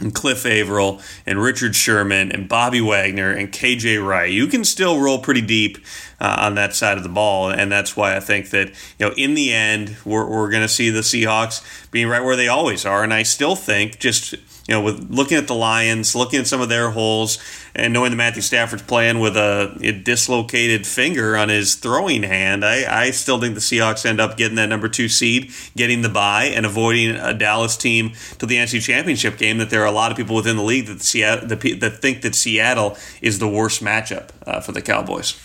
and 0.00 0.15
Cliff 0.15 0.44
Avril 0.44 1.00
and 1.25 1.41
Richard 1.41 1.75
Sherman 1.75 2.32
and 2.32 2.49
Bobby 2.49 2.81
Wagner 2.81 3.31
and 3.31 3.50
KJ 3.50 4.05
Wright. 4.05 4.31
You 4.31 4.47
can 4.47 4.65
still 4.65 5.00
roll 5.00 5.19
pretty 5.19 5.41
deep 5.41 5.79
uh, 6.20 6.37
on 6.40 6.55
that 6.55 6.75
side 6.75 6.96
of 6.96 7.02
the 7.02 7.08
ball, 7.08 7.50
and 7.50 7.70
that's 7.70 7.96
why 7.96 8.16
I 8.16 8.20
think 8.20 8.50
that 8.50 8.69
you 8.99 9.08
know 9.08 9.14
in 9.16 9.34
the 9.34 9.52
end 9.52 9.96
we're, 10.05 10.28
we're 10.28 10.50
going 10.50 10.62
to 10.62 10.69
see 10.69 10.90
the 10.90 11.00
Seahawks 11.00 11.62
being 11.90 12.08
right 12.08 12.22
where 12.22 12.37
they 12.37 12.49
always 12.49 12.84
are, 12.87 13.02
and 13.02 13.12
I 13.12 13.22
still 13.22 13.56
think 13.56 13.99
just 13.99 14.34
you 14.66 14.75
know, 14.75 14.81
with 14.81 15.11
looking 15.11 15.37
at 15.37 15.46
the 15.46 15.55
Lions, 15.55 16.14
looking 16.14 16.40
at 16.40 16.46
some 16.46 16.61
of 16.61 16.70
their 16.70 16.90
holes, 16.90 17.38
and 17.75 17.93
knowing 17.93 18.11
that 18.11 18.16
Matthew 18.16 18.40
Stafford's 18.40 18.82
playing 18.82 19.20
with 19.20 19.37
a, 19.37 19.76
a 19.83 19.92
dislocated 19.92 20.87
finger 20.87 21.37
on 21.37 21.50
his 21.50 21.75
throwing 21.75 22.23
hand, 22.23 22.64
I, 22.64 23.02
I 23.06 23.11
still 23.11 23.38
think 23.38 23.54
the 23.54 23.61
Seahawks 23.61 24.06
end 24.06 24.21
up 24.21 24.38
getting 24.38 24.56
that 24.56 24.68
number 24.68 24.88
two 24.88 25.09
seed, 25.09 25.52
getting 25.76 26.00
the 26.00 26.09
bye, 26.09 26.44
and 26.44 26.64
avoiding 26.64 27.16
a 27.16 27.35
Dallas 27.35 27.76
team 27.76 28.12
to 28.38 28.47
the 28.47 28.56
NFC 28.56 28.80
Championship 28.80 29.37
game. 29.37 29.59
That 29.59 29.68
there 29.68 29.83
are 29.83 29.87
a 29.87 29.92
lot 29.92 30.11
of 30.11 30.16
people 30.16 30.37
within 30.37 30.56
the 30.56 30.62
league 30.62 30.87
that 30.87 31.02
Seattle 31.02 31.47
that 31.49 31.99
think 32.00 32.23
that 32.23 32.35
Seattle 32.35 32.97
is 33.21 33.38
the 33.40 33.49
worst 33.49 33.83
matchup 33.83 34.30
uh, 34.47 34.61
for 34.61 34.73
the 34.73 34.83
Cowboys. 34.83 35.38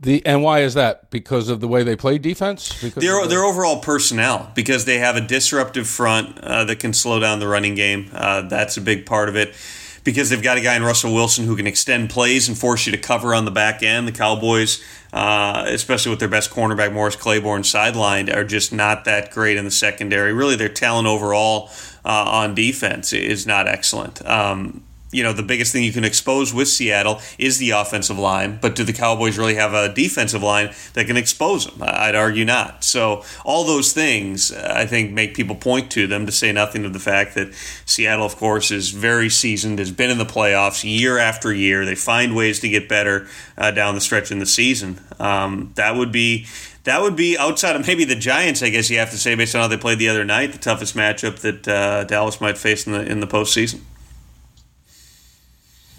The 0.00 0.24
and 0.26 0.42
why 0.42 0.60
is 0.60 0.74
that? 0.74 1.10
Because 1.10 1.48
of 1.48 1.60
the 1.60 1.68
way 1.68 1.82
they 1.82 1.96
play 1.96 2.18
defense? 2.18 2.80
Because 2.82 3.02
their 3.02 3.26
their 3.26 3.44
overall 3.44 3.80
personnel. 3.80 4.50
Because 4.54 4.84
they 4.84 4.98
have 4.98 5.16
a 5.16 5.20
disruptive 5.20 5.86
front 5.86 6.38
uh, 6.40 6.64
that 6.64 6.80
can 6.80 6.92
slow 6.92 7.20
down 7.20 7.38
the 7.38 7.48
running 7.48 7.74
game. 7.74 8.10
Uh, 8.12 8.42
that's 8.42 8.76
a 8.76 8.80
big 8.80 9.06
part 9.06 9.28
of 9.28 9.36
it. 9.36 9.54
Because 10.02 10.28
they've 10.28 10.42
got 10.42 10.58
a 10.58 10.60
guy 10.60 10.76
in 10.76 10.82
Russell 10.82 11.14
Wilson 11.14 11.46
who 11.46 11.56
can 11.56 11.66
extend 11.66 12.10
plays 12.10 12.46
and 12.46 12.58
force 12.58 12.84
you 12.84 12.92
to 12.92 12.98
cover 12.98 13.34
on 13.34 13.46
the 13.46 13.50
back 13.50 13.82
end. 13.82 14.06
The 14.06 14.12
Cowboys, 14.12 14.84
uh, 15.14 15.64
especially 15.68 16.10
with 16.10 16.18
their 16.18 16.28
best 16.28 16.50
cornerback 16.50 16.92
Morris 16.92 17.16
Claiborne 17.16 17.62
sidelined, 17.62 18.34
are 18.34 18.44
just 18.44 18.70
not 18.70 19.06
that 19.06 19.30
great 19.30 19.56
in 19.56 19.64
the 19.64 19.70
secondary. 19.70 20.34
Really, 20.34 20.56
their 20.56 20.68
talent 20.68 21.06
overall 21.06 21.70
uh, 22.04 22.24
on 22.26 22.54
defense 22.54 23.14
is 23.14 23.46
not 23.46 23.66
excellent. 23.66 24.22
Um, 24.26 24.82
you 25.14 25.22
know, 25.22 25.32
the 25.32 25.44
biggest 25.44 25.72
thing 25.72 25.84
you 25.84 25.92
can 25.92 26.02
expose 26.02 26.52
with 26.52 26.66
Seattle 26.66 27.20
is 27.38 27.58
the 27.58 27.70
offensive 27.70 28.18
line. 28.18 28.58
But 28.60 28.74
do 28.74 28.82
the 28.82 28.92
Cowboys 28.92 29.38
really 29.38 29.54
have 29.54 29.72
a 29.72 29.94
defensive 29.94 30.42
line 30.42 30.74
that 30.94 31.06
can 31.06 31.16
expose 31.16 31.66
them? 31.66 31.76
I'd 31.80 32.16
argue 32.16 32.44
not. 32.44 32.82
So 32.82 33.22
all 33.44 33.62
those 33.62 33.92
things, 33.92 34.52
I 34.52 34.86
think, 34.86 35.12
make 35.12 35.34
people 35.34 35.54
point 35.54 35.92
to 35.92 36.08
them 36.08 36.26
to 36.26 36.32
say 36.32 36.50
nothing 36.50 36.84
of 36.84 36.92
the 36.92 36.98
fact 36.98 37.36
that 37.36 37.54
Seattle, 37.86 38.26
of 38.26 38.34
course, 38.34 38.72
is 38.72 38.90
very 38.90 39.28
seasoned, 39.28 39.78
has 39.78 39.92
been 39.92 40.10
in 40.10 40.18
the 40.18 40.24
playoffs 40.24 40.82
year 40.82 41.16
after 41.16 41.54
year. 41.54 41.84
They 41.84 41.94
find 41.94 42.34
ways 42.34 42.58
to 42.60 42.68
get 42.68 42.88
better 42.88 43.28
uh, 43.56 43.70
down 43.70 43.94
the 43.94 44.00
stretch 44.00 44.32
in 44.32 44.40
the 44.40 44.46
season. 44.46 45.00
Um, 45.20 45.70
that 45.76 45.94
would 45.94 46.10
be 46.10 46.46
that 46.82 47.00
would 47.00 47.16
be 47.16 47.38
outside 47.38 47.76
of 47.76 47.86
maybe 47.86 48.04
the 48.04 48.16
Giants, 48.16 48.62
I 48.62 48.68
guess 48.68 48.90
you 48.90 48.98
have 48.98 49.10
to 49.10 49.16
say, 49.16 49.34
based 49.36 49.54
on 49.54 49.62
how 49.62 49.68
they 49.68 49.78
played 49.78 49.98
the 49.98 50.08
other 50.08 50.24
night, 50.24 50.52
the 50.52 50.58
toughest 50.58 50.94
matchup 50.94 51.38
that 51.38 51.66
uh, 51.66 52.04
Dallas 52.04 52.40
might 52.40 52.58
face 52.58 52.86
in 52.86 52.92
the 52.92 53.06
in 53.06 53.20
the 53.20 53.26
postseason. 53.26 53.80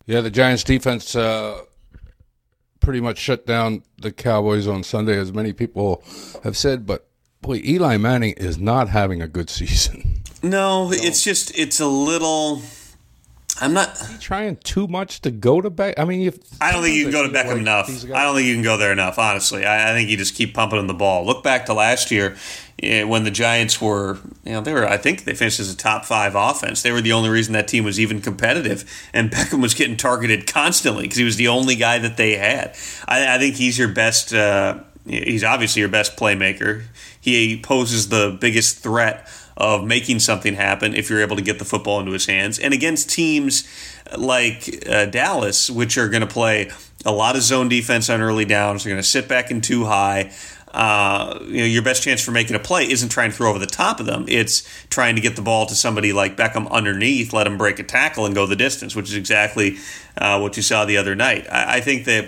Yeah, 0.05 0.21
the 0.21 0.29
Giants 0.29 0.63
defense 0.63 1.15
uh, 1.15 1.61
pretty 2.79 3.01
much 3.01 3.17
shut 3.17 3.45
down 3.47 3.83
the 3.97 4.11
Cowboys 4.11 4.67
on 4.67 4.83
Sunday, 4.83 5.17
as 5.17 5.33
many 5.33 5.51
people 5.51 6.03
have 6.43 6.55
said. 6.55 6.85
But 6.85 7.07
boy, 7.41 7.61
Eli 7.65 7.97
Manning 7.97 8.33
is 8.33 8.57
not 8.59 8.89
having 8.89 9.21
a 9.21 9.27
good 9.27 9.49
season. 9.59 10.21
No, 10.43 10.85
no. 10.85 10.91
it's 10.91 11.23
just 11.23 11.57
it's 11.57 11.79
a 11.79 11.87
little. 11.87 12.61
I'm 13.61 13.73
not 13.73 13.97
trying 14.19 14.57
too 14.57 14.87
much 14.87 15.21
to 15.21 15.31
go 15.31 15.61
to 15.61 15.71
Beckham. 15.71 15.93
I 15.97 16.05
mean, 16.05 16.27
if, 16.27 16.37
I 16.61 16.71
don't 16.71 16.83
think 16.83 16.95
you 16.95 17.03
can 17.03 17.11
go 17.11 17.23
to 17.23 17.29
Beckham 17.29 17.47
like 17.47 17.57
enough. 17.57 17.89
I 18.13 18.23
don't 18.23 18.35
think 18.35 18.47
you 18.47 18.53
can 18.53 18.63
go 18.63 18.77
there 18.77 18.91
enough. 18.91 19.17
Honestly, 19.17 19.65
I, 19.65 19.91
I, 19.91 19.93
think 19.93 20.09
you 20.09 20.17
just 20.17 20.35
keep 20.35 20.53
pumping 20.53 20.79
him 20.79 20.87
the 20.87 20.93
ball. 20.93 21.25
Look 21.25 21.43
back 21.43 21.65
to 21.67 21.73
last 21.73 22.11
year 22.11 22.35
eh, 22.83 23.03
when 23.03 23.23
the 23.23 23.31
Giants 23.31 23.81
were, 23.81 24.17
you 24.43 24.53
know, 24.53 24.61
they 24.61 24.73
were. 24.73 24.85
I 24.85 24.97
think 24.97 25.23
they 25.23 25.33
finished 25.33 25.61
as 25.61 25.73
a 25.73 25.77
top 25.77 26.03
five 26.03 26.35
offense. 26.35 26.81
They 26.81 26.91
were 26.91 27.01
the 27.01 27.13
only 27.13 27.29
reason 27.29 27.53
that 27.53 27.69
team 27.69 27.85
was 27.85 27.99
even 27.99 28.19
competitive, 28.19 28.83
and 29.13 29.31
Beckham 29.31 29.61
was 29.61 29.73
getting 29.73 29.95
targeted 29.95 30.47
constantly 30.47 31.03
because 31.03 31.17
he 31.17 31.23
was 31.23 31.37
the 31.37 31.47
only 31.47 31.75
guy 31.75 31.99
that 31.99 32.17
they 32.17 32.35
had. 32.35 32.75
I, 33.07 33.35
I 33.35 33.37
think 33.39 33.55
he's 33.55 33.77
your 33.77 33.89
best. 33.89 34.33
Uh, 34.33 34.79
he's 35.07 35.45
obviously 35.45 35.79
your 35.79 35.89
best 35.89 36.17
playmaker. 36.17 36.83
He 37.21 37.59
poses 37.61 38.09
the 38.09 38.37
biggest 38.39 38.79
threat 38.79 39.29
of 39.57 39.85
making 39.85 40.19
something 40.19 40.53
happen 40.53 40.93
if 40.93 41.09
you're 41.09 41.21
able 41.21 41.35
to 41.35 41.41
get 41.41 41.59
the 41.59 41.65
football 41.65 41.99
into 41.99 42.11
his 42.11 42.25
hands. 42.25 42.59
And 42.59 42.73
against 42.73 43.09
teams 43.09 43.67
like 44.17 44.85
uh, 44.89 45.05
Dallas, 45.05 45.69
which 45.69 45.97
are 45.97 46.09
going 46.09 46.21
to 46.21 46.27
play 46.27 46.71
a 47.05 47.11
lot 47.11 47.35
of 47.35 47.41
zone 47.41 47.69
defense 47.69 48.09
on 48.09 48.21
early 48.21 48.45
downs, 48.45 48.83
they're 48.83 48.91
going 48.91 49.01
to 49.01 49.07
sit 49.07 49.27
back 49.27 49.51
in 49.51 49.61
too 49.61 49.85
high. 49.85 50.31
Uh, 50.73 51.39
you 51.43 51.59
know, 51.59 51.65
your 51.65 51.81
best 51.81 52.03
chance 52.03 52.21
for 52.21 52.31
making 52.31 52.53
a 52.53 52.59
play 52.59 52.89
isn't 52.89 53.07
trying 53.07 53.31
to 53.31 53.37
throw 53.37 53.49
over 53.49 53.59
the 53.59 53.65
top 53.65 54.01
of 54.01 54.05
them. 54.05 54.25
It's 54.27 54.67
trying 54.89 55.15
to 55.15 55.21
get 55.21 55.37
the 55.37 55.41
ball 55.41 55.65
to 55.67 55.75
somebody 55.75 56.11
like 56.11 56.35
Beckham 56.35 56.69
underneath, 56.69 57.31
let 57.31 57.47
him 57.47 57.57
break 57.57 57.79
a 57.79 57.83
tackle 57.83 58.25
and 58.25 58.35
go 58.35 58.45
the 58.45 58.57
distance, 58.57 58.93
which 58.93 59.07
is 59.07 59.15
exactly 59.15 59.77
uh, 60.17 60.37
what 60.39 60.57
you 60.57 60.63
saw 60.63 60.83
the 60.83 60.97
other 60.97 61.15
night. 61.15 61.47
I, 61.49 61.77
I 61.77 61.79
think 61.79 62.03
that 62.05 62.27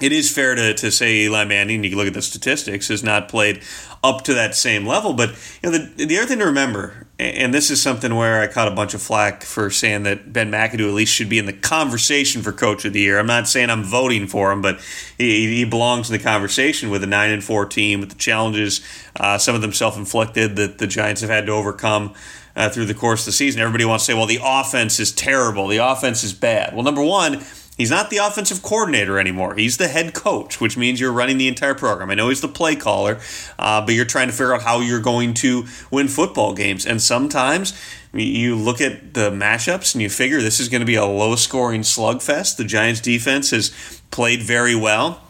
it 0.00 0.12
is 0.12 0.34
fair 0.34 0.54
to, 0.54 0.74
to 0.74 0.90
say 0.90 1.24
Eli 1.24 1.44
Manning, 1.44 1.84
you 1.84 1.96
look 1.96 2.08
at 2.08 2.14
the 2.14 2.22
statistics, 2.22 2.88
has 2.88 3.04
not 3.04 3.28
played 3.28 3.62
up 4.04 4.22
to 4.22 4.34
that 4.34 4.54
same 4.54 4.86
level. 4.86 5.14
But 5.14 5.30
you 5.62 5.70
know, 5.70 5.78
the, 5.78 6.04
the 6.04 6.18
other 6.18 6.26
thing 6.26 6.38
to 6.40 6.44
remember, 6.44 7.06
and 7.18 7.54
this 7.54 7.70
is 7.70 7.80
something 7.80 8.14
where 8.14 8.42
I 8.42 8.46
caught 8.46 8.68
a 8.68 8.74
bunch 8.74 8.92
of 8.92 9.00
flack 9.00 9.42
for 9.42 9.70
saying 9.70 10.02
that 10.02 10.32
Ben 10.32 10.50
McAdoo 10.50 10.88
at 10.88 10.94
least 10.94 11.14
should 11.14 11.30
be 11.30 11.38
in 11.38 11.46
the 11.46 11.54
conversation 11.54 12.42
for 12.42 12.52
Coach 12.52 12.84
of 12.84 12.92
the 12.92 13.00
Year. 13.00 13.18
I'm 13.18 13.26
not 13.26 13.48
saying 13.48 13.70
I'm 13.70 13.82
voting 13.82 14.26
for 14.26 14.52
him, 14.52 14.60
but 14.60 14.78
he, 15.16 15.46
he 15.56 15.64
belongs 15.64 16.10
in 16.10 16.16
the 16.16 16.22
conversation 16.22 16.90
with 16.90 17.02
a 17.02 17.06
nine 17.06 17.30
and 17.30 17.42
four 17.42 17.64
team, 17.64 18.00
with 18.00 18.10
the 18.10 18.18
challenges, 18.18 18.82
uh, 19.16 19.38
some 19.38 19.54
of 19.54 19.62
them 19.62 19.72
self 19.72 19.96
inflicted 19.96 20.56
that 20.56 20.78
the 20.78 20.86
Giants 20.86 21.22
have 21.22 21.30
had 21.30 21.46
to 21.46 21.52
overcome. 21.52 22.14
Uh, 22.56 22.68
through 22.68 22.84
the 22.84 22.94
course 22.94 23.22
of 23.22 23.26
the 23.26 23.32
season, 23.32 23.60
everybody 23.60 23.84
wants 23.84 24.06
to 24.06 24.12
say, 24.12 24.16
well, 24.16 24.26
the 24.26 24.38
offense 24.40 25.00
is 25.00 25.10
terrible. 25.10 25.66
The 25.66 25.78
offense 25.78 26.22
is 26.22 26.32
bad. 26.32 26.72
Well, 26.72 26.84
number 26.84 27.02
one, 27.02 27.40
He's 27.76 27.90
not 27.90 28.08
the 28.10 28.18
offensive 28.18 28.62
coordinator 28.62 29.18
anymore. 29.18 29.56
He's 29.56 29.78
the 29.78 29.88
head 29.88 30.14
coach, 30.14 30.60
which 30.60 30.76
means 30.76 31.00
you're 31.00 31.12
running 31.12 31.38
the 31.38 31.48
entire 31.48 31.74
program. 31.74 32.08
I 32.10 32.14
know 32.14 32.28
he's 32.28 32.40
the 32.40 32.48
play 32.48 32.76
caller, 32.76 33.18
uh, 33.58 33.84
but 33.84 33.94
you're 33.94 34.04
trying 34.04 34.28
to 34.28 34.32
figure 34.32 34.54
out 34.54 34.62
how 34.62 34.78
you're 34.78 35.00
going 35.00 35.34
to 35.34 35.66
win 35.90 36.06
football 36.06 36.54
games. 36.54 36.86
And 36.86 37.02
sometimes 37.02 37.78
you 38.12 38.54
look 38.54 38.80
at 38.80 39.14
the 39.14 39.30
matchups 39.30 39.94
and 39.94 40.02
you 40.02 40.08
figure 40.08 40.40
this 40.40 40.60
is 40.60 40.68
going 40.68 40.82
to 40.82 40.86
be 40.86 40.94
a 40.94 41.04
low 41.04 41.34
scoring 41.34 41.80
slugfest. 41.80 42.56
The 42.56 42.64
Giants 42.64 43.00
defense 43.00 43.50
has 43.50 43.70
played 44.12 44.42
very 44.42 44.76
well 44.76 45.20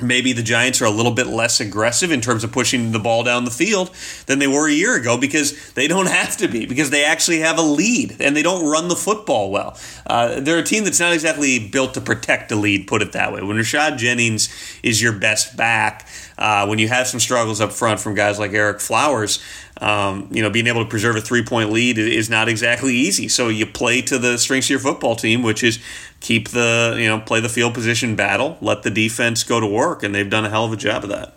maybe 0.00 0.32
the 0.32 0.42
Giants 0.42 0.82
are 0.82 0.86
a 0.86 0.90
little 0.90 1.12
bit 1.12 1.28
less 1.28 1.60
aggressive 1.60 2.10
in 2.10 2.20
terms 2.20 2.42
of 2.42 2.50
pushing 2.50 2.92
the 2.92 2.98
ball 2.98 3.22
down 3.22 3.44
the 3.44 3.50
field 3.50 3.94
than 4.26 4.40
they 4.40 4.46
were 4.46 4.68
a 4.68 4.72
year 4.72 4.96
ago 4.96 5.16
because 5.16 5.72
they 5.74 5.86
don't 5.86 6.06
have 6.10 6.36
to 6.38 6.48
be 6.48 6.66
because 6.66 6.90
they 6.90 7.04
actually 7.04 7.40
have 7.40 7.58
a 7.58 7.62
lead 7.62 8.16
and 8.20 8.36
they 8.36 8.42
don't 8.42 8.68
run 8.68 8.88
the 8.88 8.96
football 8.96 9.50
well. 9.50 9.78
Uh, 10.06 10.40
they're 10.40 10.58
a 10.58 10.64
team 10.64 10.84
that's 10.84 11.00
not 11.00 11.12
exactly 11.12 11.58
built 11.58 11.94
to 11.94 12.00
protect 12.00 12.50
a 12.50 12.56
lead, 12.56 12.86
put 12.86 13.02
it 13.02 13.12
that 13.12 13.32
way. 13.32 13.42
When 13.42 13.56
Rashad 13.56 13.96
Jennings 13.96 14.48
is 14.82 15.00
your 15.00 15.12
best 15.12 15.56
back, 15.56 16.06
uh, 16.36 16.66
when 16.66 16.78
you 16.78 16.88
have 16.88 17.06
some 17.06 17.20
struggles 17.20 17.60
up 17.60 17.72
front 17.72 18.00
from 18.00 18.14
guys 18.14 18.38
like 18.38 18.50
Ereck 18.50 18.82
Flowers, 18.82 19.42
um, 19.84 20.28
you 20.30 20.40
know, 20.40 20.48
being 20.48 20.66
able 20.66 20.82
to 20.82 20.88
preserve 20.88 21.14
a 21.14 21.20
three 21.20 21.44
point 21.44 21.70
lead 21.70 21.98
is 21.98 22.30
not 22.30 22.48
exactly 22.48 22.94
easy. 22.94 23.28
So 23.28 23.48
you 23.48 23.66
play 23.66 24.00
to 24.02 24.18
the 24.18 24.38
strengths 24.38 24.68
of 24.68 24.70
your 24.70 24.78
football 24.80 25.14
team, 25.14 25.42
which 25.42 25.62
is 25.62 25.78
keep 26.20 26.48
the, 26.48 26.96
you 26.98 27.06
know, 27.06 27.20
play 27.20 27.40
the 27.40 27.50
field 27.50 27.74
position 27.74 28.16
battle, 28.16 28.56
let 28.62 28.82
the 28.82 28.90
defense 28.90 29.44
go 29.44 29.60
to 29.60 29.66
work, 29.66 30.02
and 30.02 30.14
they've 30.14 30.30
done 30.30 30.46
a 30.46 30.48
hell 30.48 30.64
of 30.64 30.72
a 30.72 30.76
job 30.76 31.04
of 31.04 31.10
that. 31.10 31.36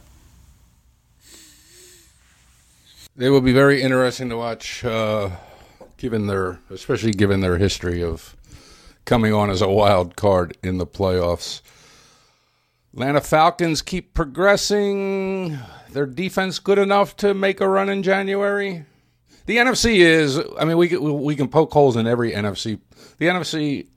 They 3.18 3.30
will 3.30 3.42
be 3.42 3.52
very 3.52 3.82
interesting 3.82 4.30
to 4.30 4.38
watch, 4.38 4.86
uh, 4.86 5.32
given 5.98 6.28
their, 6.28 6.60
especially 6.70 7.12
given 7.12 7.42
their 7.42 7.58
history 7.58 8.02
of 8.02 8.38
coming 9.04 9.34
on 9.34 9.50
as 9.50 9.62
a 9.62 9.68
wild 9.68 10.16
card 10.16 10.56
in 10.64 10.78
the 10.78 10.88
playoffs. 10.88 11.62
Atlanta 12.94 13.20
Falcons 13.20 13.82
keep 13.82 14.14
progressing. 14.14 15.60
Their 15.92 16.06
defense 16.06 16.60
good 16.60 16.78
enough 16.78 17.16
to 17.18 17.34
make 17.34 17.62
a 17.62 17.68
run 17.68 17.90
in 17.90 18.04
January. 18.04 18.86
The 19.46 19.58
NFC 19.58 19.98
is. 19.98 20.40
I 20.60 20.66
mean, 20.66 20.78
we 20.78 20.96
we 20.98 21.36
can 21.36 21.48
poke 21.48 21.72
holes 21.72 21.96
in 21.96 22.06
every 22.06 22.32
NFC. 22.34 22.80
The 23.18 23.28
NFC 23.28 23.88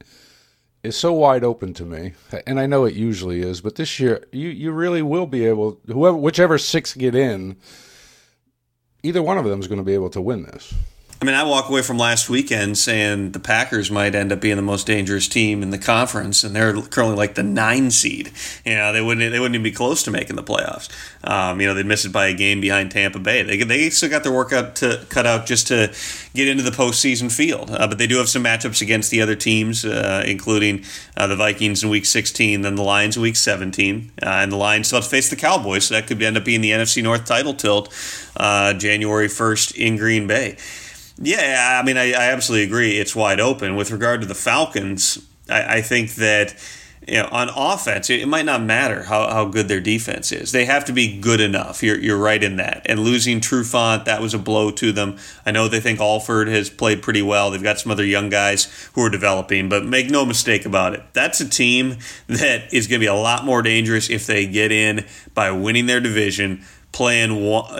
is 0.82 0.96
so 0.96 1.12
wide 1.12 1.44
open 1.44 1.74
to 1.74 1.84
me, 1.84 2.12
and 2.46 2.58
I 2.58 2.66
know 2.66 2.84
it 2.84 2.94
usually 2.94 3.40
is, 3.40 3.60
but 3.60 3.74
this 3.74 3.98
year 3.98 4.24
you 4.32 4.48
you 4.48 4.70
really 4.70 5.02
will 5.02 5.26
be 5.26 5.44
able 5.44 5.80
whoever 5.86 6.16
whichever 6.16 6.56
six 6.56 6.94
get 6.94 7.14
in, 7.14 7.56
either 9.02 9.22
one 9.22 9.38
of 9.38 9.44
them 9.44 9.60
is 9.60 9.66
going 9.66 9.78
to 9.78 9.84
be 9.84 9.94
able 9.94 10.10
to 10.10 10.20
win 10.20 10.44
this. 10.44 10.72
I 11.22 11.26
mean, 11.26 11.34
I 11.34 11.42
walk 11.42 11.68
away 11.68 11.82
from 11.82 11.98
last 11.98 12.30
weekend 12.30 12.78
saying 12.78 13.32
the 13.32 13.40
Packers 13.40 13.90
might 13.90 14.14
end 14.14 14.32
up 14.32 14.40
being 14.40 14.56
the 14.56 14.62
most 14.62 14.86
dangerous 14.86 15.28
team 15.28 15.62
in 15.62 15.68
the 15.68 15.76
conference, 15.76 16.42
and 16.44 16.56
they're 16.56 16.72
currently 16.80 17.14
like 17.14 17.34
the 17.34 17.42
nine 17.42 17.90
seed. 17.90 18.32
You 18.64 18.76
know, 18.76 18.90
they 18.94 19.02
wouldn't 19.02 19.30
they 19.30 19.38
wouldn't 19.38 19.54
even 19.54 19.62
be 19.62 19.70
close 19.70 20.02
to 20.04 20.10
making 20.10 20.36
the 20.36 20.42
playoffs. 20.42 20.88
Um, 21.22 21.60
you 21.60 21.66
know, 21.66 21.74
they'd 21.74 21.84
miss 21.84 22.06
it 22.06 22.12
by 22.12 22.28
a 22.28 22.34
game 22.34 22.62
behind 22.62 22.90
Tampa 22.90 23.18
Bay. 23.18 23.42
They 23.42 23.58
they 23.62 23.90
still 23.90 24.08
got 24.08 24.22
their 24.22 24.32
work 24.32 24.54
out 24.54 24.76
to 24.76 25.04
cut 25.10 25.26
out 25.26 25.44
just 25.44 25.66
to 25.66 25.92
get 26.32 26.48
into 26.48 26.62
the 26.62 26.70
postseason 26.70 27.30
field, 27.30 27.70
uh, 27.70 27.86
but 27.86 27.98
they 27.98 28.06
do 28.06 28.16
have 28.16 28.30
some 28.30 28.44
matchups 28.44 28.80
against 28.80 29.10
the 29.10 29.20
other 29.20 29.36
teams, 29.36 29.84
uh, 29.84 30.24
including 30.26 30.86
uh, 31.18 31.26
the 31.26 31.36
Vikings 31.36 31.82
in 31.82 31.90
Week 31.90 32.06
16, 32.06 32.62
then 32.62 32.76
the 32.76 32.82
Lions 32.82 33.16
in 33.16 33.22
Week 33.22 33.36
17, 33.36 34.12
uh, 34.22 34.26
and 34.26 34.50
the 34.50 34.56
Lions 34.56 34.86
still 34.86 34.98
have 34.98 35.04
to 35.04 35.10
face 35.10 35.28
the 35.28 35.36
Cowboys, 35.36 35.84
so 35.84 35.94
that 35.94 36.06
could 36.06 36.22
end 36.22 36.38
up 36.38 36.46
being 36.46 36.62
the 36.62 36.70
NFC 36.70 37.02
North 37.02 37.26
title 37.26 37.52
tilt 37.52 37.92
uh, 38.38 38.72
January 38.72 39.28
1st 39.28 39.74
in 39.74 39.96
Green 39.96 40.26
Bay. 40.26 40.56
Yeah, 41.20 41.78
I 41.80 41.84
mean, 41.84 41.98
I, 41.98 42.12
I 42.12 42.32
absolutely 42.32 42.66
agree. 42.66 42.98
It's 42.98 43.14
wide 43.14 43.40
open. 43.40 43.76
With 43.76 43.90
regard 43.90 44.22
to 44.22 44.26
the 44.26 44.34
Falcons, 44.34 45.24
I, 45.48 45.76
I 45.76 45.82
think 45.82 46.14
that 46.14 46.54
you 47.08 47.16
know, 47.16 47.28
on 47.32 47.48
offense, 47.56 48.10
it, 48.10 48.28
might 48.28 48.44
not 48.44 48.62
matter 48.62 49.04
how, 49.04 49.28
how 49.30 49.44
good 49.46 49.68
their 49.68 49.80
defense 49.80 50.32
is. 50.32 50.52
They 50.52 50.66
have 50.66 50.84
to 50.84 50.92
be 50.92 51.18
good 51.18 51.40
enough. 51.40 51.82
You're, 51.82 51.98
you're 51.98 52.18
right 52.18 52.42
in 52.42 52.56
that. 52.56 52.82
And 52.86 53.00
losing 53.00 53.40
Trufant, 53.40 54.04
that 54.04 54.20
was 54.20 54.34
a 54.34 54.38
blow 54.38 54.70
to 54.72 54.92
them. 54.92 55.16
I 55.46 55.50
know 55.50 55.66
they 55.66 55.80
think 55.80 55.98
Alford 55.98 56.48
has 56.48 56.68
played 56.68 57.02
pretty 57.02 57.22
well. 57.22 57.50
They've 57.50 57.62
got 57.62 57.78
some 57.78 57.90
other 57.90 58.04
young 58.04 58.28
guys 58.28 58.90
who 58.94 59.02
are 59.02 59.10
developing, 59.10 59.68
but 59.68 59.84
make 59.84 60.10
no 60.10 60.26
mistake 60.26 60.66
about 60.66 60.92
it. 60.94 61.02
That's 61.12 61.40
a 61.40 61.48
team 61.48 61.96
that 62.28 62.72
is 62.72 62.86
going 62.86 63.00
to 63.00 63.04
be 63.04 63.08
a 63.08 63.14
lot 63.14 63.44
more 63.44 63.62
dangerous 63.62 64.10
if 64.10 64.26
they 64.26 64.46
get 64.46 64.70
in 64.70 65.06
by 65.34 65.50
winning 65.50 65.86
their 65.86 66.00
division 66.00 66.64
playing 67.00 67.30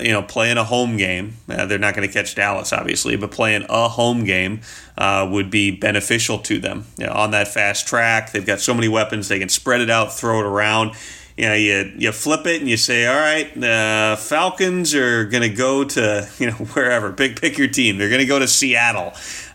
you 0.03 0.13
know 0.13 0.23
playing 0.23 0.57
a 0.57 0.65
home 0.65 0.97
game. 0.97 1.35
Uh, 1.47 1.67
they're 1.67 1.79
not 1.79 1.95
going 1.95 2.09
to 2.09 2.13
catch 2.13 2.35
Dallas, 2.35 2.73
obviously, 2.73 3.17
but 3.17 3.31
playing 3.31 3.67
a 3.69 3.87
home 3.87 4.25
game 4.25 4.63
uh, 4.97 5.29
would 5.31 5.51
be 5.51 5.71
beneficial 5.71 6.39
to 6.39 6.59
them 6.59 6.87
you 6.97 7.05
know, 7.05 7.13
on 7.13 7.31
that 7.33 7.47
fast 7.47 7.87
track. 7.87 8.33
They've 8.33 8.47
got 8.47 8.61
so 8.61 8.73
many 8.73 8.89
weapons; 8.89 9.29
they 9.29 9.39
can 9.39 9.51
spread 9.51 9.83
it 9.83 9.91
out, 9.91 10.15
throw 10.15 10.41
it 10.41 10.47
around. 10.47 10.93
You 11.37 11.49
know, 11.49 11.55
you, 11.55 11.93
you 11.99 12.13
flip 12.13 12.47
it 12.47 12.63
and 12.63 12.71
you 12.71 12.79
say, 12.79 13.07
all 13.07 13.15
right, 13.15 13.53
the 13.55 14.19
Falcons 14.19 14.95
are 14.95 15.27
going 15.27 15.43
to 15.43 15.55
go 15.55 15.85
to 15.85 16.27
you 16.39 16.47
know 16.47 16.57
wherever. 16.73 17.13
Pick 17.13 17.43
pick 17.43 17.59
your 17.59 17.69
team. 17.69 17.99
They're 17.99 18.09
going 18.09 18.23
to 18.23 18.27
go 18.27 18.39
to 18.39 18.49
Seattle. 18.49 19.13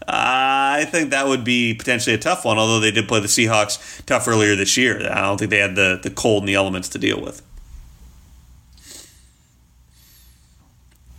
Uh, 0.07 0.77
I 0.77 0.87
think 0.91 1.09
that 1.09 1.25
would 1.25 1.43
be 1.43 1.73
potentially 1.73 2.13
a 2.13 2.19
tough 2.19 2.45
one. 2.45 2.59
Although 2.59 2.81
they 2.81 2.91
did 2.91 3.07
play 3.07 3.19
the 3.19 3.27
Seahawks 3.27 4.05
tough 4.05 4.27
earlier 4.27 4.55
this 4.55 4.77
year, 4.77 5.11
I 5.11 5.21
don't 5.21 5.39
think 5.39 5.49
they 5.49 5.57
had 5.57 5.75
the 5.75 5.99
the 6.03 6.11
cold 6.11 6.43
and 6.43 6.49
the 6.49 6.53
elements 6.53 6.87
to 6.89 6.99
deal 6.99 7.19
with. 7.19 7.41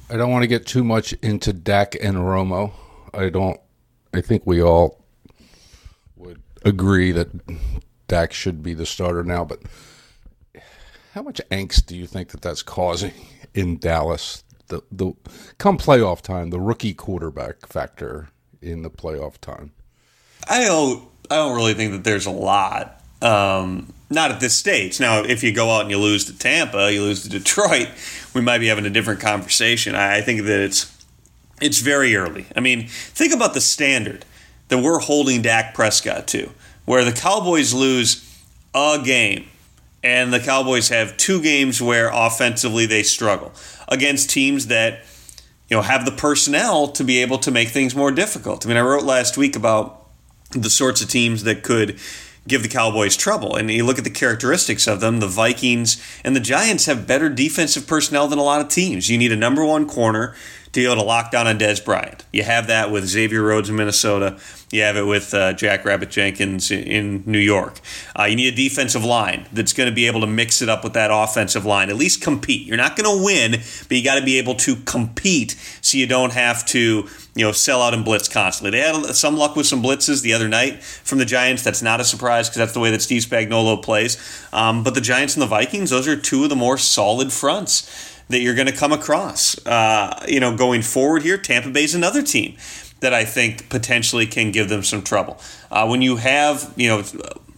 I 0.08 0.16
don't 0.16 0.30
want 0.30 0.42
to 0.42 0.48
get 0.48 0.66
too 0.66 0.84
much 0.84 1.12
into 1.14 1.52
Dak 1.52 1.96
and 2.00 2.16
Romo. 2.18 2.72
I 3.12 3.28
don't. 3.28 3.60
I 4.14 4.20
think 4.20 4.46
we 4.46 4.62
all 4.62 5.04
would 6.16 6.40
agree 6.64 7.12
that 7.12 7.28
Dak 8.06 8.32
should 8.32 8.62
be 8.62 8.72
the 8.72 8.86
starter 8.86 9.24
now. 9.24 9.44
But 9.44 9.62
how 11.12 11.22
much 11.22 11.40
angst 11.50 11.86
do 11.86 11.96
you 11.96 12.06
think 12.06 12.28
that 12.28 12.40
that's 12.40 12.62
causing 12.62 13.12
in 13.54 13.78
Dallas? 13.78 14.44
The 14.68 14.82
the 14.92 15.12
come 15.58 15.76
playoff 15.78 16.22
time, 16.22 16.50
the 16.50 16.60
rookie 16.60 16.94
quarterback 16.94 17.66
factor 17.66 18.28
in 18.62 18.82
the 18.82 18.90
playoff 18.90 19.38
time. 19.38 19.72
I 20.48 20.64
don't. 20.64 21.08
I 21.30 21.36
don't 21.36 21.56
really 21.56 21.74
think 21.74 21.90
that 21.92 22.04
there's 22.04 22.26
a 22.26 22.30
lot. 22.30 23.02
Um, 23.20 23.92
not 24.08 24.30
at 24.30 24.40
this 24.40 24.56
stage. 24.56 25.00
Now, 25.00 25.22
if 25.22 25.42
you 25.42 25.52
go 25.52 25.70
out 25.70 25.82
and 25.82 25.90
you 25.90 25.98
lose 25.98 26.24
to 26.26 26.38
Tampa, 26.38 26.92
you 26.92 27.02
lose 27.02 27.22
to 27.24 27.28
Detroit, 27.28 27.88
we 28.34 28.40
might 28.40 28.58
be 28.58 28.68
having 28.68 28.86
a 28.86 28.90
different 28.90 29.20
conversation. 29.20 29.94
I 29.94 30.20
think 30.20 30.42
that 30.42 30.60
it's 30.60 30.92
it's 31.60 31.80
very 31.80 32.14
early. 32.14 32.46
I 32.54 32.60
mean, 32.60 32.86
think 32.88 33.32
about 33.34 33.54
the 33.54 33.60
standard 33.60 34.24
that 34.68 34.78
we're 34.78 34.98
holding 34.98 35.42
Dak 35.42 35.74
Prescott 35.74 36.26
to, 36.28 36.50
where 36.84 37.04
the 37.04 37.12
Cowboys 37.12 37.72
lose 37.72 38.22
a 38.74 39.00
game 39.02 39.46
and 40.02 40.32
the 40.32 40.38
Cowboys 40.38 40.88
have 40.90 41.16
two 41.16 41.42
games 41.42 41.82
where 41.82 42.10
offensively 42.12 42.86
they 42.86 43.02
struggle 43.02 43.52
against 43.88 44.30
teams 44.30 44.68
that 44.68 45.00
you 45.68 45.76
know 45.76 45.82
have 45.82 46.04
the 46.04 46.12
personnel 46.12 46.88
to 46.88 47.02
be 47.02 47.18
able 47.22 47.38
to 47.38 47.50
make 47.50 47.68
things 47.68 47.94
more 47.94 48.12
difficult. 48.12 48.64
I 48.64 48.68
mean, 48.68 48.76
I 48.76 48.82
wrote 48.82 49.02
last 49.02 49.36
week 49.36 49.56
about 49.56 50.06
the 50.52 50.70
sorts 50.70 51.02
of 51.02 51.08
teams 51.08 51.42
that 51.42 51.62
could 51.64 51.98
give 52.46 52.62
the 52.62 52.68
Cowboys 52.68 53.16
trouble. 53.16 53.56
And 53.56 53.70
you 53.70 53.84
look 53.84 53.98
at 53.98 54.04
the 54.04 54.10
characteristics 54.10 54.86
of 54.86 55.00
them, 55.00 55.20
the 55.20 55.26
Vikings 55.26 56.02
and 56.24 56.34
the 56.34 56.40
Giants 56.40 56.86
have 56.86 57.06
better 57.06 57.28
defensive 57.28 57.86
personnel 57.86 58.28
than 58.28 58.38
a 58.38 58.44
lot 58.44 58.60
of 58.60 58.68
teams. 58.68 59.08
You 59.08 59.18
need 59.18 59.32
a 59.32 59.36
number 59.36 59.64
one 59.64 59.88
corner 59.88 60.34
able 60.84 60.96
to 60.96 61.02
lock 61.02 61.30
down 61.30 61.46
on 61.46 61.58
Dez 61.58 61.84
Bryant. 61.84 62.24
You 62.32 62.42
have 62.42 62.66
that 62.66 62.90
with 62.90 63.06
Xavier 63.06 63.42
Rhodes 63.42 63.68
in 63.68 63.76
Minnesota. 63.76 64.38
You 64.70 64.82
have 64.82 64.96
it 64.96 65.06
with 65.06 65.32
uh, 65.32 65.52
Jackrabbit 65.52 66.10
Jenkins 66.10 66.70
in, 66.70 66.82
in 66.82 67.22
New 67.24 67.38
York. 67.38 67.80
Uh, 68.18 68.24
you 68.24 68.36
need 68.36 68.52
a 68.52 68.56
defensive 68.56 69.04
line 69.04 69.46
that's 69.52 69.72
going 69.72 69.88
to 69.88 69.94
be 69.94 70.06
able 70.06 70.20
to 70.20 70.26
mix 70.26 70.60
it 70.60 70.68
up 70.68 70.82
with 70.82 70.92
that 70.94 71.10
offensive 71.12 71.64
line, 71.64 71.88
at 71.88 71.96
least 71.96 72.20
compete. 72.20 72.66
You're 72.66 72.76
not 72.76 72.96
going 72.96 73.18
to 73.18 73.24
win, 73.24 73.52
but 73.52 73.96
you 73.96 74.02
got 74.02 74.18
to 74.18 74.24
be 74.24 74.38
able 74.38 74.56
to 74.56 74.76
compete 74.76 75.52
so 75.80 75.96
you 75.96 76.06
don't 76.06 76.32
have 76.32 76.66
to 76.66 77.08
you 77.36 77.44
know, 77.44 77.52
sell 77.52 77.82
out 77.82 77.94
and 77.94 78.04
blitz 78.04 78.28
constantly. 78.28 78.70
They 78.70 78.84
had 78.84 79.14
some 79.14 79.36
luck 79.36 79.56
with 79.56 79.66
some 79.66 79.82
blitzes 79.82 80.22
the 80.22 80.32
other 80.32 80.48
night 80.48 80.82
from 80.82 81.18
the 81.18 81.26
Giants. 81.26 81.62
That's 81.62 81.82
not 81.82 82.00
a 82.00 82.04
surprise 82.04 82.48
because 82.48 82.58
that's 82.58 82.72
the 82.72 82.80
way 82.80 82.90
that 82.90 83.02
Steve 83.02 83.22
Spagnuolo 83.22 83.82
plays. 83.82 84.16
Um, 84.52 84.82
but 84.82 84.94
the 84.94 85.02
Giants 85.02 85.34
and 85.34 85.42
the 85.42 85.46
Vikings, 85.46 85.90
those 85.90 86.08
are 86.08 86.16
two 86.16 86.44
of 86.44 86.48
the 86.48 86.56
more 86.56 86.78
solid 86.78 87.32
fronts 87.32 88.15
that 88.28 88.40
you're 88.40 88.54
going 88.54 88.66
to 88.66 88.76
come 88.76 88.92
across. 88.92 89.64
Uh, 89.66 90.24
you 90.28 90.40
know, 90.40 90.56
going 90.56 90.82
forward 90.82 91.22
here, 91.22 91.38
Tampa 91.38 91.70
Bay's 91.70 91.94
another 91.94 92.22
team 92.22 92.56
that 93.00 93.12
I 93.12 93.24
think 93.24 93.68
potentially 93.68 94.26
can 94.26 94.52
give 94.52 94.68
them 94.68 94.82
some 94.82 95.02
trouble. 95.02 95.38
Uh, 95.70 95.86
when 95.86 96.02
you 96.02 96.16
have, 96.16 96.72
you 96.76 96.88
know, 96.88 97.04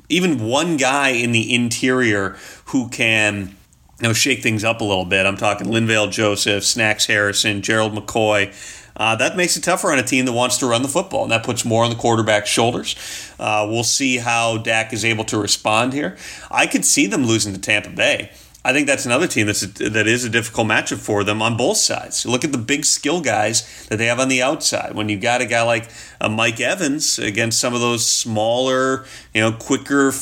even 0.08 0.44
one 0.44 0.76
guy 0.76 1.10
in 1.10 1.32
the 1.32 1.54
interior 1.54 2.37
who 2.66 2.88
can 2.88 3.56
you 4.00 4.08
know, 4.08 4.12
shake 4.12 4.42
things 4.42 4.64
up 4.64 4.80
a 4.80 4.84
little 4.84 5.04
bit. 5.04 5.26
I'm 5.26 5.37
talking 5.37 5.66
Linval 5.66 6.10
Joseph, 6.10 6.64
Snacks 6.64 7.06
Harrison, 7.06 7.62
Gerald 7.62 7.94
McCoy. 7.94 8.54
Uh, 8.96 9.14
that 9.16 9.37
makes 9.37 9.56
it 9.56 9.62
tougher 9.62 9.92
on 9.92 9.98
a 9.98 10.02
team 10.02 10.25
that 10.25 10.32
wants 10.32 10.58
to 10.58 10.66
run 10.66 10.82
the 10.82 10.88
football, 10.88 11.22
and 11.22 11.30
that 11.30 11.44
puts 11.44 11.64
more 11.64 11.84
on 11.84 11.90
the 11.90 11.96
quarterback's 11.96 12.48
shoulders. 12.48 12.96
Uh, 13.38 13.66
we'll 13.68 13.84
see 13.84 14.16
how 14.16 14.58
Dak 14.58 14.92
is 14.92 15.04
able 15.04 15.25
to 15.25 15.38
respond 15.38 15.92
here. 15.92 16.16
I 16.50 16.66
could 16.66 16.84
see 16.84 17.06
them 17.06 17.25
losing 17.25 17.52
to 17.54 17.60
Tampa 17.60 17.90
Bay. 17.90 18.30
I 18.68 18.72
think 18.75 18.87
that's 18.87 19.06
another 19.06 19.26
team 19.26 19.46
that's 19.46 19.62
a, 19.62 19.88
that 19.88 20.06
is 20.06 20.26
a 20.26 20.28
difficult 20.28 20.66
matchup 20.66 20.98
for 20.98 21.25
them 21.25 21.40
on 21.40 21.56
both 21.56 21.78
sides. 21.78 22.26
Look 22.26 22.44
at 22.44 22.52
the 22.52 22.58
big 22.58 22.84
skill 22.84 23.22
guys 23.22 23.87
that 23.87 23.96
they 23.96 24.04
have 24.04 24.20
on 24.20 24.28
the 24.28 24.42
outside. 24.42 24.94
When 24.94 25.08
you've 25.08 25.22
got 25.22 25.40
a 25.40 25.46
guy 25.46 25.62
like 25.62 25.88
uh, 26.20 26.28
Mike 26.28 26.60
Evans 26.60 27.18
against 27.18 27.58
some 27.60 27.72
of 27.72 27.80
those 27.80 28.06
smaller, 28.06 29.06
you 29.32 29.40
know, 29.40 29.52
quicker 29.52 30.12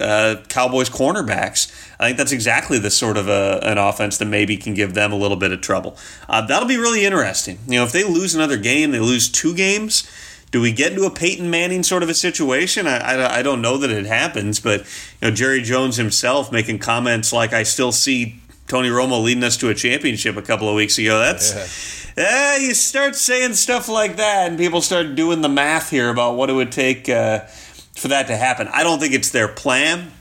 uh, 0.00 0.36
Cowboys 0.48 0.90
cornerbacks, 0.90 1.72
I 1.98 2.06
think 2.06 2.18
that's 2.18 2.30
exactly 2.30 2.78
the 2.78 2.88
sort 2.88 3.16
of 3.16 3.26
a, 3.26 3.58
an 3.64 3.78
offense 3.78 4.16
that 4.18 4.26
maybe 4.26 4.56
can 4.56 4.74
give 4.74 4.94
them 4.94 5.10
a 5.10 5.16
little 5.16 5.36
bit 5.36 5.50
of 5.50 5.60
trouble. 5.60 5.96
Uh, 6.28 6.46
that'll 6.46 6.68
be 6.68 6.76
really 6.76 7.04
interesting. 7.04 7.58
You 7.66 7.80
know, 7.80 7.84
if 7.84 7.90
they 7.90 8.04
lose 8.04 8.32
another 8.32 8.58
game, 8.58 8.92
they 8.92 9.00
lose 9.00 9.28
two 9.28 9.56
games 9.56 10.08
do 10.52 10.60
we 10.60 10.70
get 10.70 10.92
into 10.92 11.04
a 11.04 11.10
Peyton 11.10 11.50
Manning 11.50 11.82
sort 11.82 12.02
of 12.02 12.10
a 12.10 12.14
situation? 12.14 12.86
I, 12.86 12.98
I, 12.98 13.38
I, 13.38 13.42
don't 13.42 13.62
know 13.62 13.78
that 13.78 13.90
it 13.90 14.04
happens, 14.04 14.60
but 14.60 14.80
you 14.80 15.28
know 15.28 15.30
Jerry 15.30 15.62
Jones 15.62 15.96
himself 15.96 16.52
making 16.52 16.78
comments 16.78 17.32
like, 17.32 17.54
"I 17.54 17.62
still 17.62 17.90
see 17.90 18.40
Tony 18.68 18.90
Romo 18.90 19.22
leading 19.24 19.42
us 19.42 19.56
to 19.56 19.70
a 19.70 19.74
championship 19.74 20.36
a 20.36 20.42
couple 20.42 20.68
of 20.68 20.76
weeks 20.76 20.98
ago." 20.98 21.18
That's 21.18 22.14
yeah. 22.16 22.58
you 22.58 22.74
start 22.74 23.16
saying 23.16 23.54
stuff 23.54 23.88
like 23.88 24.16
that, 24.16 24.48
and 24.48 24.58
people 24.58 24.82
start 24.82 25.14
doing 25.14 25.40
the 25.40 25.48
math 25.48 25.88
here 25.88 26.10
about 26.10 26.36
what 26.36 26.50
it 26.50 26.52
would 26.52 26.70
take 26.70 27.08
uh, 27.08 27.40
for 27.96 28.08
that 28.08 28.26
to 28.26 28.36
happen. 28.36 28.68
I 28.68 28.82
don't 28.82 29.00
think 29.00 29.14
it's 29.14 29.30
their 29.30 29.48
plan, 29.48 30.12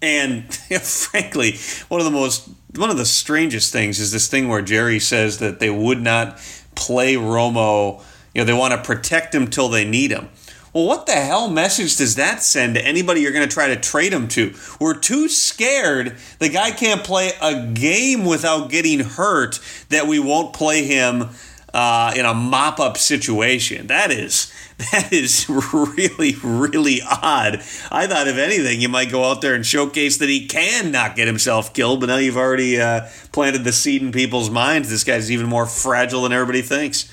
and 0.00 0.44
you 0.70 0.76
know, 0.76 0.84
frankly, 0.84 1.58
one 1.88 2.00
of 2.00 2.04
the 2.04 2.12
most 2.12 2.48
one 2.76 2.90
of 2.90 2.96
the 2.96 3.06
strangest 3.06 3.72
things 3.72 3.98
is 3.98 4.12
this 4.12 4.28
thing 4.28 4.46
where 4.46 4.62
Jerry 4.62 5.00
says 5.00 5.38
that 5.38 5.58
they 5.58 5.70
would 5.70 6.00
not 6.00 6.38
play 6.76 7.14
Romo 7.14 8.04
you 8.34 8.40
know, 8.40 8.44
they 8.44 8.52
want 8.52 8.74
to 8.74 8.82
protect 8.82 9.34
him 9.34 9.48
till 9.48 9.68
they 9.68 9.84
need 9.84 10.10
him. 10.10 10.28
Well, 10.72 10.86
what 10.86 11.06
the 11.06 11.12
hell 11.12 11.48
message 11.48 11.96
does 11.96 12.16
that 12.16 12.42
send 12.42 12.74
to 12.74 12.84
anybody 12.84 13.22
you're 13.22 13.32
going 13.32 13.48
to 13.48 13.52
try 13.52 13.68
to 13.68 13.76
trade 13.76 14.12
him 14.12 14.28
to? 14.28 14.54
We're 14.78 14.98
too 14.98 15.28
scared 15.28 16.16
the 16.38 16.50
guy 16.50 16.70
can't 16.72 17.02
play 17.02 17.32
a 17.40 17.66
game 17.66 18.24
without 18.24 18.70
getting 18.70 19.00
hurt 19.00 19.60
that 19.88 20.06
we 20.06 20.18
won't 20.18 20.52
play 20.52 20.84
him 20.84 21.30
uh, 21.72 22.12
in 22.16 22.24
a 22.24 22.34
mop 22.34 22.80
up 22.80 22.98
situation. 22.98 23.86
That 23.86 24.10
is 24.10 24.52
that 24.92 25.12
is 25.12 25.48
really 25.48 26.34
really 26.42 27.00
odd. 27.02 27.56
I 27.90 28.06
thought 28.06 28.28
if 28.28 28.36
anything, 28.36 28.80
you 28.80 28.88
might 28.88 29.10
go 29.10 29.24
out 29.24 29.40
there 29.40 29.54
and 29.54 29.64
showcase 29.64 30.18
that 30.18 30.28
he 30.28 30.46
can 30.46 30.92
not 30.92 31.16
get 31.16 31.26
himself 31.26 31.74
killed, 31.74 32.00
but 32.00 32.06
now 32.06 32.18
you've 32.18 32.36
already 32.36 32.80
uh, 32.80 33.08
planted 33.32 33.64
the 33.64 33.72
seed 33.72 34.02
in 34.02 34.12
people's 34.12 34.50
minds. 34.50 34.90
This 34.90 35.04
guy's 35.04 35.30
even 35.30 35.46
more 35.46 35.66
fragile 35.66 36.22
than 36.22 36.32
everybody 36.32 36.62
thinks. 36.62 37.10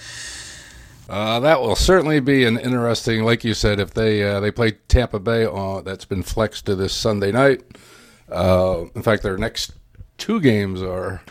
Uh, 1.08 1.40
that 1.40 1.62
will 1.62 1.76
certainly 1.76 2.20
be 2.20 2.46
an 2.46 2.58
interesting, 2.58 3.24
like 3.24 3.44
you 3.44 3.54
said, 3.54 3.80
if 3.80 3.94
they 3.94 4.24
uh, 4.24 4.40
they 4.40 4.52
play 4.52 4.72
Tampa 4.88 5.20
Bay. 5.20 5.46
Uh, 5.46 5.82
that's 5.82 6.06
been 6.06 6.24
flexed 6.24 6.66
to 6.66 6.76
this 6.76 6.94
Sunday 6.94 7.32
night. 7.32 7.64
Uh, 8.30 8.86
in 8.96 9.04
fact, 9.04 9.22
their 9.22 9.38
next 9.38 9.74
two 10.18 10.42
games 10.42 10.82
are 10.82 11.22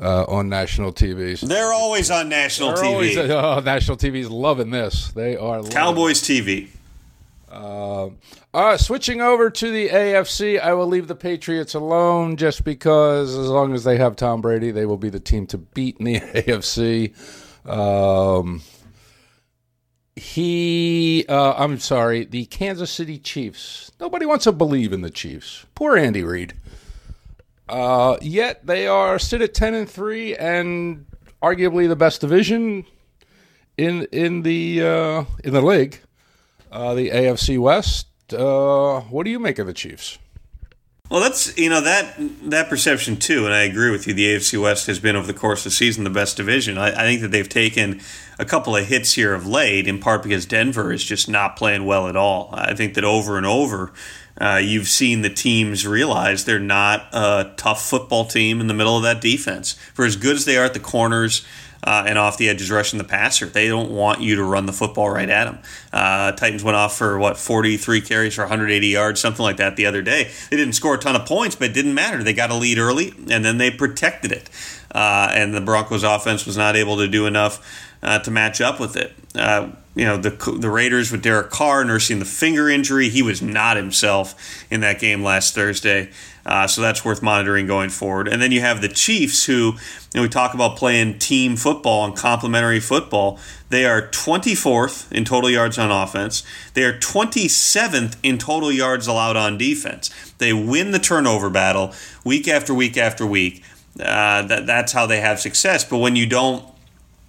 uh, 0.00 0.24
on 0.24 0.48
national 0.48 0.92
TV. 0.92 1.40
They're 1.40 1.72
always 1.72 2.10
on 2.10 2.28
national 2.28 2.74
They're 2.74 2.84
TV. 2.84 2.92
Always, 2.92 3.16
oh, 3.18 3.60
national 3.60 3.96
TV's 3.96 4.30
loving 4.30 4.70
this. 4.70 5.10
They 5.12 5.36
are 5.36 5.62
Cowboys 5.64 6.22
TV. 6.22 6.68
Uh, 7.50 8.76
switching 8.78 9.20
over 9.20 9.50
to 9.50 9.70
the 9.70 9.88
AFC, 9.88 10.60
I 10.60 10.72
will 10.72 10.86
leave 10.86 11.06
the 11.06 11.14
Patriots 11.14 11.74
alone 11.74 12.36
just 12.36 12.64
because, 12.64 13.36
as 13.36 13.48
long 13.48 13.74
as 13.74 13.84
they 13.84 13.98
have 13.98 14.16
Tom 14.16 14.40
Brady, 14.40 14.70
they 14.70 14.86
will 14.86 14.96
be 14.96 15.10
the 15.10 15.20
team 15.20 15.46
to 15.48 15.58
beat 15.58 15.98
in 15.98 16.04
the 16.04 16.20
AFC. 16.20 17.12
Um, 17.68 18.62
he 20.14 21.24
uh, 21.28 21.54
i'm 21.56 21.78
sorry 21.78 22.24
the 22.24 22.44
kansas 22.46 22.90
city 22.90 23.18
chiefs. 23.18 23.90
Nobody 23.98 24.26
wants 24.26 24.44
to 24.44 24.52
believe 24.52 24.92
in 24.92 25.00
the 25.00 25.10
chiefs. 25.10 25.64
Poor 25.74 25.96
andy 25.96 26.22
reid. 26.22 26.54
Uh, 27.68 28.16
yet 28.20 28.66
they 28.66 28.86
are 28.86 29.18
sit 29.18 29.40
at 29.40 29.54
10 29.54 29.74
and 29.74 29.88
3 29.88 30.36
and 30.36 31.06
arguably 31.42 31.88
the 31.88 31.96
best 31.96 32.20
division 32.20 32.84
in 33.78 34.06
in 34.12 34.42
the 34.42 34.82
uh, 34.82 35.24
in 35.44 35.52
the 35.52 35.62
league. 35.62 36.00
Uh, 36.70 36.94
the 36.94 37.10
afc 37.10 37.58
west 37.58 38.06
uh, 38.32 39.00
what 39.02 39.24
do 39.24 39.30
you 39.30 39.38
make 39.38 39.58
of 39.58 39.66
the 39.66 39.72
chiefs 39.74 40.18
well, 41.12 41.20
that's 41.20 41.54
you 41.58 41.68
know 41.68 41.82
that 41.82 42.14
that 42.48 42.70
perception 42.70 43.18
too, 43.18 43.44
and 43.44 43.52
I 43.52 43.64
agree 43.64 43.90
with 43.90 44.06
you. 44.06 44.14
The 44.14 44.34
AFC 44.34 44.58
West 44.58 44.86
has 44.86 44.98
been 44.98 45.14
over 45.14 45.26
the 45.26 45.38
course 45.38 45.60
of 45.60 45.64
the 45.64 45.70
season 45.72 46.04
the 46.04 46.10
best 46.10 46.38
division. 46.38 46.78
I, 46.78 46.88
I 46.88 47.02
think 47.02 47.20
that 47.20 47.30
they've 47.30 47.46
taken 47.46 48.00
a 48.38 48.46
couple 48.46 48.74
of 48.74 48.86
hits 48.86 49.12
here 49.12 49.34
of 49.34 49.46
late, 49.46 49.86
in 49.86 49.98
part 49.98 50.22
because 50.22 50.46
Denver 50.46 50.90
is 50.90 51.04
just 51.04 51.28
not 51.28 51.54
playing 51.54 51.84
well 51.84 52.08
at 52.08 52.16
all. 52.16 52.48
I 52.54 52.72
think 52.72 52.94
that 52.94 53.04
over 53.04 53.36
and 53.36 53.44
over, 53.44 53.92
uh, 54.40 54.60
you've 54.62 54.88
seen 54.88 55.22
the 55.22 55.30
teams 55.30 55.86
realize 55.86 56.44
they're 56.44 56.58
not 56.58 57.06
a 57.12 57.52
tough 57.56 57.84
football 57.84 58.24
team 58.24 58.60
in 58.60 58.66
the 58.66 58.74
middle 58.74 58.96
of 58.96 59.02
that 59.02 59.20
defense. 59.20 59.74
For 59.94 60.04
as 60.04 60.16
good 60.16 60.36
as 60.36 60.44
they 60.44 60.56
are 60.56 60.64
at 60.64 60.74
the 60.74 60.80
corners 60.80 61.44
uh, 61.84 62.04
and 62.06 62.18
off 62.18 62.38
the 62.38 62.48
edges 62.48 62.70
rushing 62.70 62.98
the 62.98 63.04
passer. 63.04 63.46
They 63.46 63.68
don't 63.68 63.90
want 63.90 64.20
you 64.20 64.36
to 64.36 64.44
run 64.44 64.66
the 64.66 64.72
football 64.72 65.10
right 65.10 65.28
at 65.28 65.44
them. 65.44 65.58
Uh, 65.92 66.32
Titans 66.32 66.62
went 66.62 66.76
off 66.76 66.96
for 66.96 67.18
what 67.18 67.36
43 67.36 68.00
carries 68.00 68.34
for 68.34 68.42
180 68.42 68.86
yards, 68.86 69.20
something 69.20 69.42
like 69.42 69.56
that 69.56 69.76
the 69.76 69.86
other 69.86 70.02
day. 70.02 70.30
They 70.50 70.56
didn't 70.56 70.74
score 70.74 70.94
a 70.94 70.98
ton 70.98 71.16
of 71.16 71.26
points, 71.26 71.56
but 71.56 71.70
it 71.70 71.74
didn't 71.74 71.94
matter. 71.94 72.22
They 72.22 72.34
got 72.34 72.50
a 72.50 72.54
lead 72.54 72.78
early 72.78 73.12
and 73.30 73.44
then 73.44 73.58
they 73.58 73.70
protected 73.70 74.30
it. 74.32 74.48
Uh, 74.92 75.30
and 75.32 75.54
the 75.54 75.60
Broncos 75.60 76.04
offense 76.04 76.44
was 76.46 76.56
not 76.56 76.76
able 76.76 76.98
to 76.98 77.08
do 77.08 77.26
enough 77.26 77.88
uh, 78.02 78.18
to 78.20 78.30
match 78.30 78.60
up 78.60 78.78
with 78.78 78.96
it. 78.96 79.12
Uh, 79.34 79.70
you 79.94 80.06
know 80.06 80.16
the 80.16 80.30
the 80.58 80.70
Raiders 80.70 81.12
with 81.12 81.22
Derek 81.22 81.50
Carr 81.50 81.84
nursing 81.84 82.18
the 82.18 82.24
finger 82.24 82.68
injury. 82.68 83.10
He 83.10 83.22
was 83.22 83.42
not 83.42 83.76
himself 83.76 84.64
in 84.70 84.80
that 84.80 84.98
game 84.98 85.22
last 85.22 85.54
Thursday. 85.54 86.10
Uh, 86.44 86.66
so 86.66 86.80
that's 86.80 87.04
worth 87.04 87.22
monitoring 87.22 87.66
going 87.66 87.90
forward. 87.90 88.26
And 88.26 88.42
then 88.42 88.50
you 88.50 88.60
have 88.60 88.80
the 88.80 88.88
Chiefs, 88.88 89.44
who 89.44 89.52
you 89.52 89.78
know, 90.14 90.22
we 90.22 90.28
talk 90.28 90.54
about 90.54 90.76
playing 90.76 91.20
team 91.20 91.56
football 91.56 92.04
and 92.04 92.16
complementary 92.16 92.80
football. 92.80 93.38
They 93.68 93.86
are 93.86 94.08
24th 94.08 95.12
in 95.12 95.24
total 95.24 95.48
yards 95.48 95.78
on 95.78 95.92
offense. 95.92 96.42
They 96.74 96.82
are 96.82 96.98
27th 96.98 98.16
in 98.24 98.38
total 98.38 98.72
yards 98.72 99.06
allowed 99.06 99.36
on 99.36 99.56
defense. 99.56 100.10
They 100.38 100.52
win 100.52 100.90
the 100.90 100.98
turnover 100.98 101.48
battle 101.48 101.94
week 102.24 102.48
after 102.48 102.74
week 102.74 102.96
after 102.96 103.24
week. 103.24 103.62
Uh, 103.98 104.42
that 104.42 104.66
that's 104.66 104.92
how 104.92 105.06
they 105.06 105.20
have 105.20 105.40
success. 105.40 105.84
But 105.84 105.98
when 105.98 106.16
you 106.16 106.26
don't, 106.26 106.64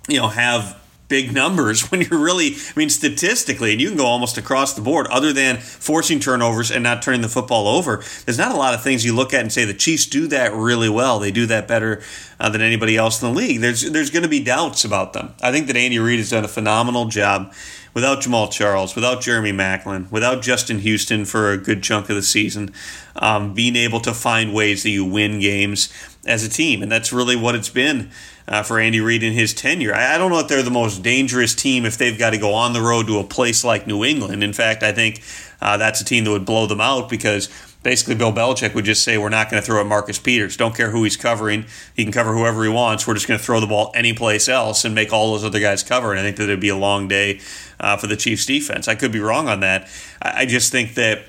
you 0.07 0.17
know, 0.17 0.29
have 0.29 0.81
big 1.13 1.31
numbers 1.31 1.81
when 1.91 2.01
you're 2.01 2.19
really, 2.19 2.55
I 2.55 2.73
mean, 2.75 2.89
statistically, 2.89 3.71
and 3.71 3.79
you 3.79 3.89
can 3.89 3.97
go 3.97 4.07
almost 4.07 4.39
across 4.39 4.73
the 4.73 4.81
board, 4.81 5.05
other 5.11 5.31
than 5.31 5.57
forcing 5.57 6.19
turnovers 6.19 6.71
and 6.71 6.81
not 6.81 7.03
turning 7.03 7.21
the 7.21 7.29
football 7.29 7.67
over. 7.67 8.03
There's 8.25 8.39
not 8.39 8.51
a 8.51 8.57
lot 8.57 8.73
of 8.73 8.81
things 8.81 9.05
you 9.05 9.15
look 9.15 9.31
at 9.31 9.41
and 9.41 9.53
say 9.53 9.63
the 9.63 9.75
Chiefs 9.75 10.07
do 10.07 10.25
that 10.29 10.53
really 10.53 10.89
well. 10.89 11.19
They 11.19 11.29
do 11.29 11.45
that 11.45 11.67
better 11.67 12.01
uh, 12.39 12.49
than 12.49 12.61
anybody 12.61 12.97
else 12.97 13.21
in 13.21 13.31
the 13.31 13.39
league. 13.39 13.61
There's 13.61 13.91
there's 13.91 14.09
going 14.09 14.23
to 14.23 14.29
be 14.29 14.43
doubts 14.43 14.83
about 14.85 15.13
them. 15.13 15.35
I 15.39 15.51
think 15.51 15.67
that 15.67 15.77
Andy 15.77 15.99
Reid 15.99 16.17
has 16.17 16.31
done 16.31 16.43
a 16.43 16.47
phenomenal 16.47 17.05
job 17.05 17.53
without 17.93 18.21
Jamaal 18.21 18.51
Charles, 18.51 18.95
without 18.95 19.21
Jeremy 19.21 19.51
Maclin, 19.51 20.11
without 20.11 20.41
Justin 20.41 20.79
Houston 20.79 21.25
for 21.25 21.51
a 21.51 21.57
good 21.57 21.83
chunk 21.83 22.09
of 22.09 22.15
the 22.15 22.23
season, 22.23 22.73
um, 23.15 23.53
being 23.53 23.75
able 23.75 23.99
to 23.99 24.15
find 24.15 24.51
ways 24.51 24.81
that 24.81 24.89
you 24.89 25.05
win 25.05 25.39
games 25.39 25.93
as 26.25 26.43
a 26.43 26.49
team, 26.49 26.81
and 26.81 26.91
that's 26.91 27.13
really 27.13 27.35
what 27.35 27.53
it's 27.53 27.69
been 27.69 28.09
uh, 28.47 28.63
for 28.63 28.79
Andy 28.79 28.99
Reid 28.99 29.23
in 29.23 29.33
his 29.33 29.53
tenure. 29.53 29.93
I, 29.93 30.15
I, 30.15 30.17
don't 30.17 30.31
know 30.31 30.39
if 30.39 30.47
they're 30.47 30.63
the 30.63 30.71
most 30.71 31.01
dangerous 31.01 31.55
team 31.55 31.85
if 31.85 31.97
they've 31.97 32.17
got 32.17 32.31
to 32.31 32.37
go 32.37 32.53
on 32.53 32.73
the 32.73 32.81
road 32.81 33.07
to 33.07 33.19
a 33.19 33.23
place 33.23 33.63
like 33.63 33.87
New 33.87 34.03
England. 34.03 34.43
In 34.43 34.53
fact, 34.53 34.83
I 34.83 34.91
think 34.91 35.21
uh, 35.61 35.77
that's 35.77 36.01
a 36.01 36.05
team 36.05 36.25
that 36.25 36.31
would 36.31 36.45
blow 36.45 36.67
them 36.67 36.81
out 36.81 37.09
because 37.09 37.49
basically 37.83 38.15
Bill 38.15 38.33
Belichick 38.33 38.73
would 38.73 38.85
just 38.85 39.03
say, 39.03 39.17
We're 39.17 39.29
not 39.29 39.49
going 39.49 39.61
to 39.61 39.65
throw 39.65 39.79
at 39.79 39.87
Marcus 39.87 40.19
Peters. 40.19 40.57
Don't 40.57 40.75
care 40.75 40.89
who 40.89 41.03
he's 41.03 41.17
covering. 41.17 41.65
He 41.95 42.03
can 42.03 42.11
cover 42.11 42.33
whoever 42.33 42.63
he 42.63 42.69
wants. 42.69 43.07
We're 43.07 43.13
just 43.13 43.27
going 43.27 43.39
to 43.39 43.45
throw 43.45 43.59
the 43.59 43.67
ball 43.67 43.91
anyplace 43.95 44.49
else 44.49 44.83
and 44.83 44.95
make 44.95 45.13
all 45.13 45.31
those 45.31 45.45
other 45.45 45.59
guys 45.59 45.83
cover. 45.83 46.11
And 46.11 46.19
I 46.19 46.23
think 46.23 46.37
that 46.37 46.43
it'd 46.43 46.59
be 46.59 46.69
a 46.69 46.77
long 46.77 47.07
day 47.07 47.39
uh, 47.79 47.97
for 47.97 48.07
the 48.07 48.17
Chiefs 48.17 48.45
defense. 48.45 48.87
I 48.87 48.95
could 48.95 49.11
be 49.11 49.19
wrong 49.19 49.47
on 49.47 49.61
that. 49.61 49.89
I, 50.21 50.41
I 50.41 50.45
just 50.45 50.71
think 50.71 50.95
that 50.95 51.23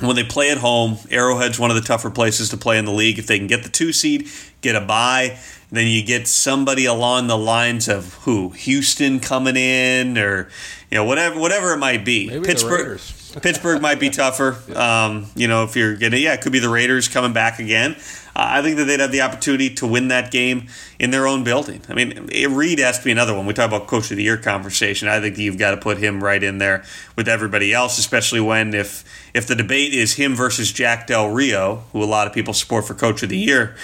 when 0.00 0.16
they 0.16 0.24
play 0.24 0.50
at 0.50 0.58
home, 0.58 0.98
Arrowhead's 1.10 1.58
one 1.58 1.70
of 1.70 1.76
the 1.76 1.82
tougher 1.82 2.10
places 2.10 2.48
to 2.50 2.56
play 2.56 2.78
in 2.78 2.84
the 2.84 2.92
league. 2.92 3.18
If 3.18 3.26
they 3.26 3.38
can 3.38 3.46
get 3.46 3.62
the 3.62 3.68
two 3.68 3.92
seed, 3.92 4.28
get 4.64 4.74
a 4.74 4.80
bye. 4.80 5.38
then 5.70 5.86
you 5.86 6.04
get 6.04 6.26
somebody 6.26 6.86
along 6.86 7.26
the 7.28 7.38
lines 7.38 7.88
of 7.88 8.14
who 8.24 8.50
Houston 8.50 9.20
coming 9.20 9.56
in, 9.56 10.18
or 10.18 10.48
you 10.90 10.96
know 10.96 11.04
whatever 11.04 11.38
whatever 11.38 11.72
it 11.74 11.78
might 11.78 12.04
be. 12.04 12.26
Maybe 12.28 12.44
Pittsburgh. 12.44 13.00
Pittsburgh 13.42 13.82
might 13.82 13.98
be 13.98 14.10
tougher. 14.10 14.56
Um, 14.76 15.26
you 15.34 15.48
know, 15.48 15.64
if 15.64 15.74
you're 15.74 15.96
getting, 15.96 16.22
yeah, 16.22 16.34
it 16.34 16.40
could 16.40 16.52
be 16.52 16.60
the 16.60 16.68
Raiders 16.68 17.08
coming 17.08 17.32
back 17.32 17.58
again. 17.58 17.96
Uh, 18.36 18.46
I 18.50 18.62
think 18.62 18.76
that 18.76 18.84
they'd 18.84 19.00
have 19.00 19.12
the 19.12 19.22
opportunity 19.22 19.70
to 19.76 19.86
win 19.86 20.08
that 20.08 20.30
game 20.30 20.68
in 20.98 21.10
their 21.10 21.26
own 21.26 21.44
building. 21.44 21.82
I 21.88 21.94
mean, 21.94 22.28
Reid 22.50 22.78
has 22.78 22.98
to 22.98 23.04
be 23.04 23.12
another 23.12 23.34
one. 23.34 23.46
We 23.46 23.52
talk 23.52 23.68
about 23.68 23.86
Coach 23.86 24.10
of 24.10 24.16
the 24.16 24.22
Year 24.22 24.36
conversation. 24.36 25.08
I 25.08 25.20
think 25.20 25.38
you've 25.38 25.58
got 25.58 25.72
to 25.72 25.76
put 25.76 25.98
him 25.98 26.22
right 26.22 26.42
in 26.42 26.58
there 26.58 26.84
with 27.16 27.28
everybody 27.28 27.72
else, 27.72 27.98
especially 27.98 28.40
when 28.40 28.74
if 28.74 29.04
if 29.34 29.46
the 29.46 29.54
debate 29.56 29.94
is 29.94 30.14
him 30.14 30.34
versus 30.34 30.72
Jack 30.72 31.06
Del 31.08 31.30
Rio, 31.30 31.84
who 31.92 32.02
a 32.02 32.06
lot 32.06 32.26
of 32.26 32.32
people 32.32 32.54
support 32.54 32.86
for 32.86 32.94
Coach 32.94 33.22
of 33.22 33.28
the 33.28 33.38
Year, 33.38 33.74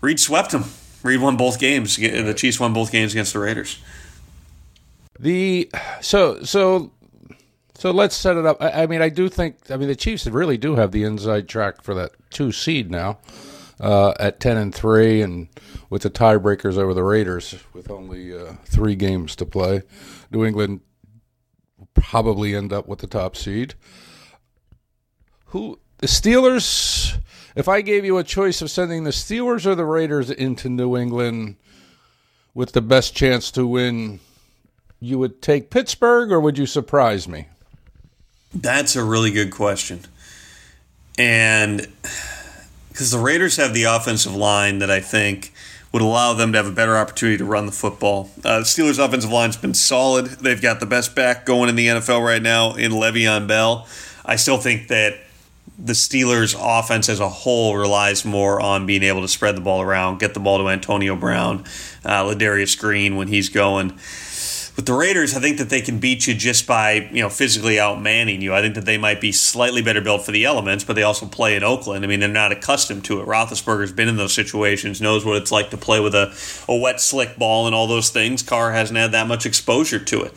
Reid 0.00 0.20
swept 0.20 0.52
him. 0.52 0.64
Reid 1.02 1.20
won 1.20 1.36
both 1.36 1.58
games. 1.58 1.96
The 1.96 2.34
Chiefs 2.34 2.60
won 2.60 2.72
both 2.72 2.92
games 2.92 3.12
against 3.12 3.32
the 3.32 3.38
Raiders. 3.38 3.78
The 5.18 5.70
so 6.00 6.42
so 6.42 6.92
so 7.80 7.90
let's 7.90 8.14
set 8.14 8.36
it 8.36 8.44
up. 8.44 8.58
I, 8.60 8.82
I, 8.82 8.86
mean, 8.86 9.00
I 9.00 9.08
do 9.08 9.28
think. 9.28 9.56
I 9.70 9.76
mean, 9.76 9.88
the 9.88 9.96
Chiefs 9.96 10.26
really 10.26 10.58
do 10.58 10.76
have 10.76 10.92
the 10.92 11.04
inside 11.04 11.48
track 11.48 11.82
for 11.82 11.94
that 11.94 12.12
two 12.30 12.52
seed 12.52 12.90
now 12.90 13.18
uh, 13.80 14.12
at 14.20 14.40
ten 14.40 14.56
and 14.56 14.74
three, 14.74 15.22
and 15.22 15.48
with 15.88 16.02
the 16.02 16.10
tiebreakers 16.10 16.76
over 16.76 16.92
the 16.92 17.02
Raiders, 17.02 17.54
with 17.72 17.90
only 17.90 18.36
uh, 18.36 18.52
three 18.66 18.94
games 18.94 19.34
to 19.36 19.46
play, 19.46 19.82
New 20.30 20.44
England 20.44 20.80
probably 21.94 22.54
end 22.54 22.72
up 22.72 22.86
with 22.86 22.98
the 22.98 23.06
top 23.06 23.34
seed. 23.34 23.74
Who 25.46 25.80
the 25.98 26.06
Steelers? 26.06 27.18
If 27.56 27.68
I 27.68 27.80
gave 27.80 28.04
you 28.04 28.18
a 28.18 28.24
choice 28.24 28.62
of 28.62 28.70
sending 28.70 29.04
the 29.04 29.10
Steelers 29.10 29.66
or 29.66 29.74
the 29.74 29.84
Raiders 29.84 30.30
into 30.30 30.68
New 30.68 30.96
England 30.96 31.56
with 32.54 32.72
the 32.72 32.80
best 32.80 33.14
chance 33.14 33.50
to 33.52 33.66
win, 33.66 34.20
you 35.00 35.18
would 35.18 35.42
take 35.42 35.70
Pittsburgh, 35.70 36.30
or 36.30 36.40
would 36.40 36.58
you 36.58 36.66
surprise 36.66 37.26
me? 37.26 37.48
That's 38.54 38.96
a 38.96 39.04
really 39.04 39.30
good 39.30 39.50
question. 39.50 40.00
And 41.18 41.86
because 42.88 43.10
the 43.10 43.18
Raiders 43.18 43.56
have 43.56 43.74
the 43.74 43.84
offensive 43.84 44.34
line 44.34 44.78
that 44.80 44.90
I 44.90 45.00
think 45.00 45.52
would 45.92 46.02
allow 46.02 46.34
them 46.34 46.52
to 46.52 46.58
have 46.58 46.66
a 46.66 46.72
better 46.72 46.96
opportunity 46.96 47.38
to 47.38 47.44
run 47.44 47.66
the 47.66 47.72
football. 47.72 48.30
Uh, 48.44 48.60
the 48.60 48.64
Steelers' 48.64 49.04
offensive 49.04 49.30
line's 49.30 49.56
been 49.56 49.74
solid. 49.74 50.26
They've 50.26 50.60
got 50.60 50.78
the 50.78 50.86
best 50.86 51.16
back 51.16 51.44
going 51.44 51.68
in 51.68 51.74
the 51.74 51.88
NFL 51.88 52.24
right 52.24 52.42
now 52.42 52.74
in 52.74 52.92
Le'Veon 52.92 53.48
Bell. 53.48 53.88
I 54.24 54.36
still 54.36 54.58
think 54.58 54.88
that 54.88 55.18
the 55.82 55.92
Steelers' 55.94 56.54
offense 56.58 57.08
as 57.08 57.20
a 57.20 57.28
whole 57.28 57.76
relies 57.76 58.24
more 58.24 58.60
on 58.60 58.86
being 58.86 59.02
able 59.02 59.22
to 59.22 59.28
spread 59.28 59.56
the 59.56 59.60
ball 59.60 59.80
around, 59.80 60.18
get 60.18 60.34
the 60.34 60.40
ball 60.40 60.58
to 60.58 60.68
Antonio 60.68 61.16
Brown, 61.16 61.64
uh, 62.04 62.24
Ladarius 62.24 62.78
Green 62.78 63.16
when 63.16 63.28
he's 63.28 63.48
going. 63.48 63.98
With 64.76 64.86
the 64.86 64.94
Raiders, 64.94 65.34
I 65.34 65.40
think 65.40 65.58
that 65.58 65.68
they 65.68 65.80
can 65.80 65.98
beat 65.98 66.26
you 66.26 66.34
just 66.34 66.66
by 66.66 67.10
you 67.12 67.20
know 67.20 67.28
physically 67.28 67.78
outmanning 67.78 68.40
you. 68.40 68.54
I 68.54 68.62
think 68.62 68.74
that 68.76 68.86
they 68.86 68.98
might 68.98 69.20
be 69.20 69.32
slightly 69.32 69.82
better 69.82 70.00
built 70.00 70.24
for 70.24 70.32
the 70.32 70.44
elements, 70.44 70.84
but 70.84 70.94
they 70.94 71.02
also 71.02 71.26
play 71.26 71.56
in 71.56 71.62
Oakland. 71.62 72.04
I 72.04 72.08
mean, 72.08 72.20
they're 72.20 72.28
not 72.28 72.52
accustomed 72.52 73.04
to 73.06 73.20
it. 73.20 73.26
Roethlisberger's 73.26 73.92
been 73.92 74.08
in 74.08 74.16
those 74.16 74.32
situations, 74.32 75.00
knows 75.00 75.24
what 75.24 75.36
it's 75.36 75.52
like 75.52 75.70
to 75.70 75.76
play 75.76 76.00
with 76.00 76.14
a, 76.14 76.34
a 76.66 76.76
wet, 76.76 77.00
slick 77.00 77.36
ball 77.36 77.66
and 77.66 77.74
all 77.74 77.88
those 77.88 78.10
things. 78.10 78.42
Carr 78.42 78.72
hasn't 78.72 78.98
had 78.98 79.12
that 79.12 79.26
much 79.26 79.44
exposure 79.44 79.98
to 79.98 80.22
it. 80.22 80.34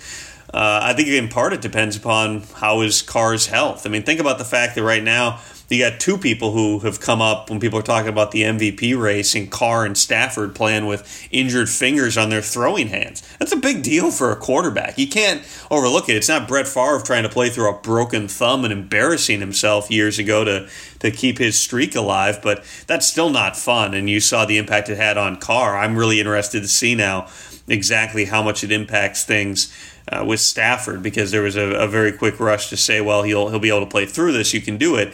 Uh, 0.54 0.82
I 0.84 0.94
think 0.94 1.08
in 1.08 1.30
part 1.30 1.54
it 1.54 1.62
depends 1.62 1.98
upon 1.98 2.42
how 2.56 2.82
is 2.82 3.02
Carr's 3.02 3.48
health. 3.48 3.88
I 3.88 3.90
mean, 3.90 4.04
think 4.04 4.20
about 4.20 4.38
the 4.38 4.46
fact 4.46 4.76
that 4.76 4.84
right 4.84 5.04
now 5.04 5.40
you 5.74 5.80
got 5.80 6.00
two 6.00 6.18
people 6.18 6.52
who 6.52 6.80
have 6.80 7.00
come 7.00 7.22
up 7.22 7.50
when 7.50 7.60
people 7.60 7.80
are 7.80 7.84
talking 7.84 8.10
about 8.10 8.32
the 8.32 8.44
MVP 8.44 9.00
race 9.00 9.34
and 9.34 9.50
Carr 9.50 9.86
and 9.86 9.98
Stafford 9.98 10.54
playing 10.54 10.86
with 10.86 11.28
injured 11.32 11.70
fingers 11.70 12.18
on 12.18 12.30
their 12.30 12.42
throwing 12.42 12.88
hands. 12.88 13.28
That's 13.40 13.52
a 13.52 13.58
big 13.58 13.82
deal 13.82 14.12
for 14.12 14.32
a 14.32 14.36
quarterback. 14.36 14.98
You 14.98 15.08
can't 15.08 15.42
overlook 15.72 16.10
it. 16.10 16.16
It's 16.16 16.30
not 16.30 16.48
Brett 16.48 16.68
Favre 16.68 17.02
trying 17.04 17.24
to 17.24 17.30
play 17.30 17.50
through 17.50 17.70
a 17.70 17.80
broken 17.80 18.28
thumb 18.28 18.64
and 18.64 18.72
embarrassing 18.72 19.40
himself 19.40 19.90
years 19.90 20.20
ago 20.20 20.44
to, 20.44 20.70
to 21.00 21.12
keep 21.12 21.40
his 21.40 21.58
streak 21.58 21.96
alive, 21.96 22.40
but 22.44 22.64
that's 22.86 23.08
still 23.08 23.30
not 23.30 23.58
fun. 23.58 23.94
And 23.94 24.10
you 24.10 24.20
saw 24.20 24.46
the 24.46 24.58
impact 24.58 24.90
it 24.90 24.98
had 24.98 25.18
on 25.18 25.38
Carr. 25.38 25.78
I'm 25.78 25.98
really 25.98 26.20
interested 26.20 26.62
to 26.62 26.68
see 26.68 26.94
now 26.94 27.28
exactly 27.68 28.26
how 28.26 28.44
much 28.44 28.64
it 28.64 28.72
impacts 28.72 29.24
things 29.24 29.74
uh, 30.12 30.24
with 30.26 30.40
Stafford 30.40 31.02
because 31.02 31.32
there 31.32 31.42
was 31.42 31.56
a, 31.56 31.72
a, 31.76 31.88
very 31.88 32.12
quick 32.12 32.40
rush 32.40 32.70
to 32.70 32.78
say, 32.78 33.02
well, 33.02 33.24
he'll 33.24 33.50
he'll 33.50 33.60
be 33.60 33.70
able 33.70 33.82
to 33.82 33.86
play 33.86 34.06
through 34.06 34.34
this. 34.34 34.54
You 34.54 34.62
can 34.62 34.78
do 34.78 34.96
it. 34.96 35.14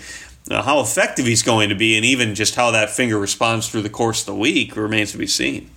How 0.50 0.80
effective 0.80 1.28
he's 1.28 1.44
going 1.44 1.70
to 1.70 1.76
be, 1.76 1.96
and 1.96 2.04
even 2.04 2.34
just 2.34 2.56
how 2.56 2.72
that 2.72 2.90
finger 2.90 3.20
responds 3.20 3.70
through 3.70 3.84
the 3.84 3.90
course 3.90 4.22
of 4.22 4.26
the 4.28 4.36
week, 4.36 4.76
remains 4.76 5.12
to 5.12 5.20
be 5.20 5.28
seen. 5.28 5.70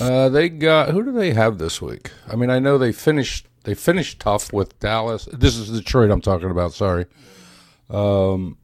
Uh, 0.00 0.28
they 0.28 0.48
got 0.48 0.90
who 0.90 1.02
do 1.02 1.12
they 1.12 1.32
have 1.32 1.58
this 1.58 1.82
week? 1.82 2.10
I 2.26 2.36
mean, 2.36 2.50
I 2.50 2.60
know 2.60 2.78
they 2.78 2.92
finished 2.92 3.46
they 3.64 3.74
finished 3.74 4.20
tough 4.20 4.52
with 4.52 4.78
Dallas. 4.80 5.28
This 5.32 5.56
is 5.56 5.70
Detroit 5.70 6.10
I'm 6.10 6.20
talking 6.20 6.50
about. 6.50 6.72
Sorry. 6.72 7.06
Um, 7.90 8.56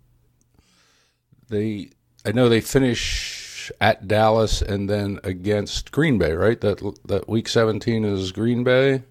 they 1.48 1.90
I 2.24 2.32
know 2.32 2.48
they 2.48 2.60
finish 2.60 3.70
at 3.80 4.06
Dallas 4.06 4.62
and 4.62 4.88
then 4.88 5.18
against 5.24 5.92
Green 5.92 6.18
Bay, 6.18 6.32
right? 6.32 6.60
That 6.60 6.80
that 7.04 7.28
week 7.28 7.48
17 7.48 8.04
is 8.04 8.32
Green 8.32 8.64
Bay. 8.64 9.02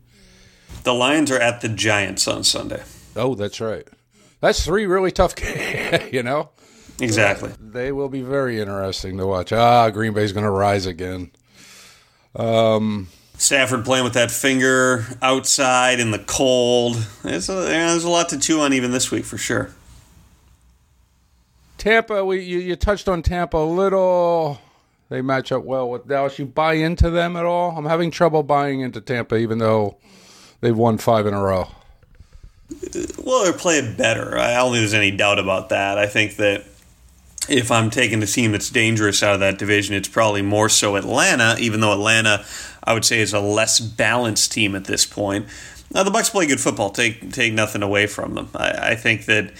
The 0.83 0.93
Lions 0.93 1.31
are 1.31 1.39
at 1.39 1.62
the 1.62 1.69
Giants 1.69 2.27
on 2.27 2.43
Sunday. 2.43 2.83
Oh, 3.15 3.36
that's 3.36 3.62
right. 3.62 3.88
That's 4.41 4.65
three 4.65 4.86
really 4.86 5.12
tough 5.12 5.36
games, 5.36 6.09
you 6.13 6.23
know? 6.23 6.49
Exactly. 6.99 7.51
they 7.59 7.91
will 7.91 8.09
be 8.09 8.21
very 8.21 8.59
interesting 8.59 9.17
to 9.17 9.25
watch. 9.25 9.51
Ah, 9.51 9.89
Green 9.89 10.13
Bay's 10.13 10.31
going 10.31 10.43
to 10.45 10.51
rise 10.51 10.86
again. 10.86 11.31
Um, 12.36 13.07
Stafford 13.38 13.83
playing 13.83 14.03
with 14.03 14.13
that 14.13 14.31
finger 14.31 15.05
outside 15.21 15.99
in 15.99 16.12
the 16.12 16.19
cold. 16.19 16.95
There's 17.23 17.49
a, 17.49 17.53
there's 17.53 18.03
a 18.03 18.09
lot 18.09 18.29
to 18.29 18.39
chew 18.39 18.59
on 18.62 18.73
even 18.73 18.91
this 18.91 19.12
week 19.12 19.25
for 19.25 19.38
sure. 19.38 19.71
Tampa, 21.77 22.23
we 22.23 22.41
you, 22.41 22.59
you 22.59 22.75
touched 22.75 23.09
on 23.09 23.21
Tampa 23.21 23.57
a 23.57 23.65
little. 23.65 24.59
They 25.09 25.21
match 25.21 25.51
up 25.51 25.63
well 25.63 25.89
with 25.89 26.07
Dallas. 26.07 26.39
You 26.39 26.45
buy 26.45 26.73
into 26.73 27.09
them 27.09 27.36
at 27.36 27.45
all? 27.45 27.77
I'm 27.77 27.86
having 27.86 28.09
trouble 28.09 28.41
buying 28.43 28.81
into 28.81 29.01
Tampa, 29.01 29.36
even 29.36 29.57
though 29.57 29.97
they've 30.63 30.76
won 30.76 30.97
five 30.97 31.28
in 31.28 31.34
a 31.34 31.41
row. 31.41 31.67
Well, 33.23 33.43
they're 33.43 33.54
playing 33.54 33.95
better. 33.95 34.38
I 34.38 34.56
don't 34.56 34.71
think 34.71 34.82
there's 34.82 34.93
any 34.93 35.12
doubt 35.12 35.38
about 35.38 35.69
that. 35.69 35.97
I 35.97 36.08
think 36.08 36.38
that 36.38 36.63
if 37.49 37.71
I'm 37.71 37.89
taking 37.89 38.23
a 38.23 38.26
team 38.26 38.52
that's 38.52 38.69
dangerous 38.69 39.21
out 39.21 39.34
of 39.34 39.39
that 39.41 39.60
division, 39.60 39.95
it's 39.95 40.08
probably 40.08 40.41
more 40.41 40.69
so 40.69 40.95
Atlanta, 40.95 41.56
even 41.60 41.82
though 41.82 41.93
Atlanta, 41.93 42.45
I 42.84 42.93
would 42.93 43.06
say, 43.06 43.19
is 43.19 43.34
a 43.34 43.39
less 43.39 43.80
balanced 43.80 44.52
team 44.52 44.76
at 44.76 44.86
this 44.86 45.06
point. 45.06 45.45
Now, 45.93 46.04
the 46.04 46.12
Bucs 46.12 46.32
play 46.32 46.47
good 46.47 46.60
football. 46.60 46.89
Take 46.89 47.32
take 47.32 47.54
nothing 47.54 47.84
away 47.84 48.08
from 48.08 48.34
them. 48.34 48.49
I, 48.56 48.91
I 48.91 48.95
think 48.95 49.26
that 49.26 49.54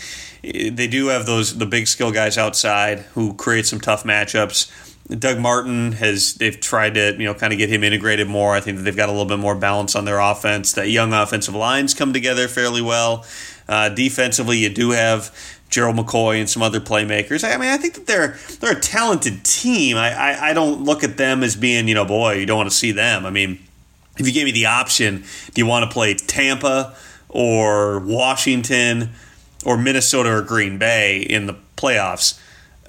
eh, 0.44 0.72
they 0.74 0.88
do 0.88 1.08
have 1.08 1.26
those 1.26 1.58
the 1.58 1.66
big 1.66 1.88
skill 1.88 2.12
guys 2.12 2.38
outside 2.38 3.00
who 3.14 3.34
create 3.36 3.68
some 3.68 3.80
tough 3.80 4.04
matchups. 4.04 4.72
Doug 5.10 5.38
Martin 5.38 5.92
has 5.94 6.36
they've 6.36 6.60
tried 6.60 6.94
to 6.94 7.14
you 7.14 7.26
know 7.26 7.34
kind 7.34 7.52
of 7.52 7.60
get 7.60 7.70
him 7.70 7.84
integrated 7.84 8.28
more. 8.28 8.56
I 8.56 8.62
think 8.62 8.78
that 8.78 8.84
they've 8.84 8.96
got 8.96 9.10
a 9.10 9.12
little 9.12 9.28
bit 9.28 9.40
more 9.40 9.56
balance 9.56 9.96
on 9.96 10.06
their 10.06 10.20
offense. 10.20 10.74
That 10.74 10.90
young 10.90 11.14
offensive 11.14 11.56
lines 11.56 11.94
come 11.94 12.14
together 12.14 12.48
fairly 12.48 12.82
well. 12.82 13.26
Uh, 13.68 13.90
defensively, 13.90 14.58
you 14.58 14.70
do 14.70 14.92
have 14.92 15.34
Gerald 15.70 15.98
McCoy 15.98 16.40
and 16.40 16.50
some 16.50 16.62
other 16.62 16.80
playmakers. 16.80 17.44
I 17.44 17.58
mean, 17.58 17.70
I 17.70 17.78
think 17.78 17.96
that 17.96 18.08
they're 18.08 18.38
they're 18.60 18.78
a 18.78 18.80
talented 18.80 19.44
team. 19.44 19.98
I, 19.98 20.14
I, 20.14 20.50
I 20.50 20.54
don't 20.54 20.84
look 20.84 21.04
at 21.04 21.18
them 21.18 21.44
as 21.44 21.56
being 21.56 21.88
you 21.88 21.96
know 21.96 22.06
boy 22.06 22.36
you 22.36 22.46
don't 22.46 22.58
want 22.58 22.70
to 22.70 22.76
see 22.76 22.94
them. 22.94 23.26
I 23.26 23.30
mean, 23.30 23.60
if 24.18 24.26
you 24.26 24.34
gave 24.34 24.46
me 24.46 24.52
the 24.52 24.68
option, 24.68 25.24
do 25.54 25.62
you 25.62 25.66
want 25.66 25.90
to 25.90 25.94
play 25.94 26.14
Tampa 26.14 26.96
or 27.28 28.00
Washington 28.00 29.10
or 29.66 29.78
Minnesota 29.78 30.30
or 30.30 30.42
Green 30.42 30.78
Bay 30.78 31.22
in 31.22 31.48
the 31.48 31.56
playoffs? 31.76 32.40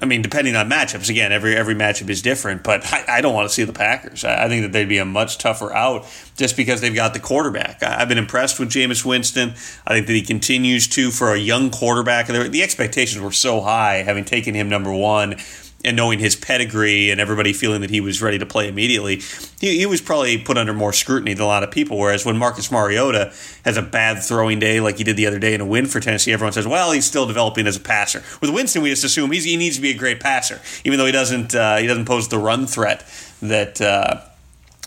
I 0.02 0.07
mean, 0.07 0.22
depending 0.22 0.57
on 0.57 0.68
matchups, 0.68 1.09
again, 1.09 1.30
every 1.30 1.54
every 1.54 1.74
matchup 1.74 2.11
is 2.11 2.20
different. 2.20 2.62
But 2.64 2.85
I, 2.92 3.04
I 3.09 3.20
don't 3.20 3.35
want 3.35 3.48
to 3.48 3.54
see 3.54 3.64
the 3.64 3.72
Packers. 3.72 4.24
I, 4.24 4.44
I, 4.44 4.48
think 4.48 4.62
that 4.62 4.72
they'd 4.72 4.88
be 4.88 4.98
a 4.98 5.04
much 5.04 5.38
tougher 5.38 5.72
out 5.72 6.07
just 6.37 6.57
because 6.57 6.80
they've 6.80 6.94
got 6.94 7.14
the 7.14 7.20
quarterback. 7.20 7.83
I, 7.83 8.00
have 8.00 8.09
been 8.09 8.18
impressed 8.18 8.59
with 8.59 8.70
Jameis 8.70 9.04
Winston. 9.04 9.50
I 9.87 9.94
think 9.94 10.07
that 10.09 10.12
he 10.12 10.22
continues 10.22 10.88
to 10.88 11.11
for 11.11 11.33
a 11.33 11.38
young 11.38 11.70
quarterback. 11.70 12.26
The 12.26 12.62
expectations 12.62 13.22
were 13.22 13.33
so 13.33 13.61
high, 13.61 14.02
having 14.02 14.24
taken 14.24 14.54
him 14.54 14.68
number 14.68 14.92
one 14.92 15.37
and 15.85 15.97
knowing 15.97 16.18
his 16.18 16.35
pedigree 16.37 17.11
and 17.11 17.20
everybody 17.20 17.53
feeling 17.53 17.81
that 17.83 17.90
he 17.90 18.01
was 18.01 18.23
ready 18.23 18.38
to 18.38 18.47
play 18.47 18.68
immediately, 18.68 19.20
he, 19.61 19.79
he 19.79 19.87
was 19.87 20.01
probably 20.01 20.38
put 20.38 20.57
under 20.57 20.73
more 20.73 20.92
scrutiny 20.92 21.35
than 21.35 21.42
a 21.42 21.47
lot 21.47 21.62
of 21.62 21.70
people. 21.70 21.99
Whereas 21.99 22.25
when 22.25 22.37
Marcus 22.37 22.70
Mariota 22.70 23.33
has 23.64 23.77
a 23.77 23.83
bad 23.83 24.23
throwing 24.23 24.59
day 24.59 24.81
like 24.81 24.99
he 24.99 25.05
did 25.05 25.16
the 25.16 25.27
other 25.27 25.38
day 25.38 25.55
in 25.55 25.61
a 25.61 25.66
win 25.66 25.87
for 25.87 26.01
Tennessee, 26.01 26.33
everyone 26.33 26.53
says, 26.53 26.66
well, 26.66 26.92
he's 26.92 27.05
still 27.05 27.27
developing 27.27 27.66
as 27.66 27.77
a 27.77 27.81
passer. 27.81 28.23
With 28.40 28.51
Winston, 28.51 28.83
we 28.83 28.90
just 28.90 29.05
assume 29.05 29.31
he 29.31 29.57
needs 29.57 29.77
to 29.77 29.83
be 29.83 29.90
a 29.90 29.97
great 29.97 30.20
passer, 30.20 30.61
even 30.85 30.99
though 30.99 31.07
he 31.07 31.12
doesn't 31.12 31.55
uh, 31.55 31.77
he 31.77 31.87
doesn't 31.87 32.07
pose 32.07 32.29
the 32.29 32.38
run 32.38 32.66
threat 32.66 33.05
that 33.42 33.81
uh, 33.81 34.20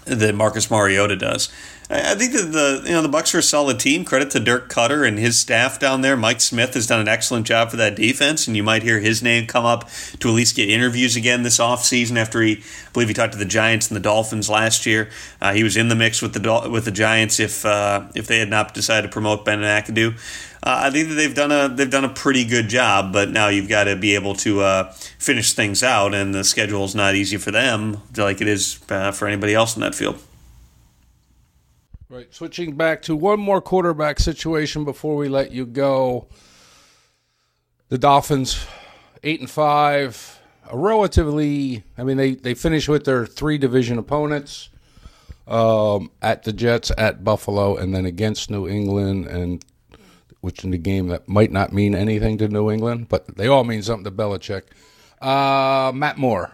that 0.08 0.36
Marcus 0.36 0.72
Mariota 0.72 1.16
does. 1.16 1.50
I 1.90 2.16
think 2.16 2.34
that 2.34 2.52
the 2.52 2.84
you 2.86 2.92
know 2.92 3.02
the 3.02 3.08
Bucs 3.08 3.34
are 3.34 3.38
a 3.38 3.42
solid 3.42 3.80
team. 3.80 4.04
Credit 4.04 4.30
to 4.32 4.42
Dirk 4.42 4.70
Koetter 4.70 5.08
and 5.08 5.18
his 5.18 5.38
staff 5.40 5.80
down 5.80 6.02
there. 6.02 6.18
Mike 6.18 6.42
Smith 6.42 6.74
has 6.74 6.86
done 6.86 7.00
an 7.00 7.08
excellent 7.08 7.48
job 7.48 7.72
for 7.72 7.78
that 7.78 7.96
defense, 7.96 8.46
and 8.46 8.58
you 8.58 8.64
might 8.64 8.84
hear 8.84 9.00
his 9.00 9.24
name 9.24 9.48
come 9.48 9.64
up 9.64 9.90
to 10.20 10.28
at 10.28 10.34
least 10.34 10.58
get 10.58 10.70
interviews 10.70 11.16
again 11.16 11.44
this 11.44 11.60
offseason 11.60 12.18
after 12.18 12.42
he 12.42 12.58
I 12.58 12.92
believe 12.92 13.08
he 13.08 13.14
talked 13.14 13.34
to 13.34 13.40
the 13.40 13.46
Giants 13.46 13.88
and 13.88 13.96
the 13.96 14.02
Dolphins 14.02 14.50
last 14.50 14.86
year. 14.86 15.10
Uh, 15.42 15.54
he 15.54 15.64
was 15.64 15.78
in 15.78 15.88
the 15.88 15.96
mix 15.96 16.22
with 16.22 16.34
the 16.34 16.70
with 16.70 16.84
the 16.84 16.92
Giants 16.92 17.40
if 17.40 17.66
uh, 17.66 18.08
if 18.14 18.28
they 18.28 18.40
had 18.40 18.50
not 18.50 18.74
decided 18.74 19.08
to 19.08 19.14
promote 19.14 19.46
Ben 19.46 19.64
and 19.64 19.86
McAdoo. 19.86 20.18
Uh, 20.64 20.82
I 20.86 20.90
think 20.90 21.10
that 21.10 21.16
they've 21.16 21.36
done 21.36 21.52
a 21.52 21.70
they've 21.70 21.90
done 21.90 22.06
a 22.06 22.10
pretty 22.10 22.44
good 22.44 22.68
job, 22.68 23.14
but 23.14 23.30
now 23.30 23.48
you've 23.48 23.70
got 23.70 23.86
to 23.86 23.96
be 23.96 24.16
able 24.16 24.34
to 24.36 24.62
uh, 24.62 24.92
finish 25.20 25.54
things 25.54 25.84
out, 25.84 26.14
and 26.14 26.34
the 26.34 26.44
schedule 26.44 26.84
is 26.84 26.96
not 26.96 27.16
easy 27.16 27.38
for 27.38 27.52
them 27.52 28.02
like 28.18 28.42
it 28.42 28.48
is 28.48 28.80
uh, 28.90 29.12
for 29.12 29.28
anybody 29.28 29.54
else 29.54 29.76
in 29.76 29.82
that 29.82 29.94
field. 29.94 30.20
Right. 32.10 32.34
Switching 32.34 32.76
back 32.76 33.02
to 33.04 33.16
one 33.16 33.40
more 33.40 33.62
quarterback 33.62 34.20
situation 34.20 34.86
before 34.86 35.16
we 35.18 35.28
let 35.28 35.52
you 35.52 35.66
go. 35.66 36.28
The 37.90 37.98
Dolphins, 37.98 38.66
eight 39.24 39.42
and 39.42 39.50
five, 39.50 40.40
a 40.70 40.78
relatively. 40.78 41.84
I 41.98 42.04
mean, 42.04 42.18
they 42.18 42.36
they 42.36 42.54
finished 42.54 42.90
with 42.90 43.04
their 43.06 43.26
three 43.26 43.58
division 43.58 43.98
opponents 43.98 44.70
um, 45.48 46.12
at 46.22 46.44
the 46.44 46.54
Jets, 46.54 46.92
at 46.98 47.24
Buffalo, 47.24 47.76
and 47.76 47.94
then 47.94 48.06
against 48.06 48.50
New 48.50 48.68
England, 48.68 49.28
and 49.28 49.64
which 50.48 50.64
in 50.64 50.72
the 50.72 50.78
game 50.78 51.10
that 51.10 51.28
might 51.28 51.52
not 51.52 51.74
mean 51.74 51.94
anything 51.94 52.38
to 52.38 52.48
New 52.48 52.72
England, 52.72 53.10
but 53.10 53.36
they 53.36 53.48
all 53.48 53.66
mean 53.66 53.84
something 53.84 54.06
to 54.06 54.12
Belichick. 54.12 54.62
Uh, 55.22 55.92
Matt 55.94 56.18
Moore, 56.18 56.52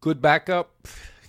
good 0.00 0.22
backup. 0.22 0.70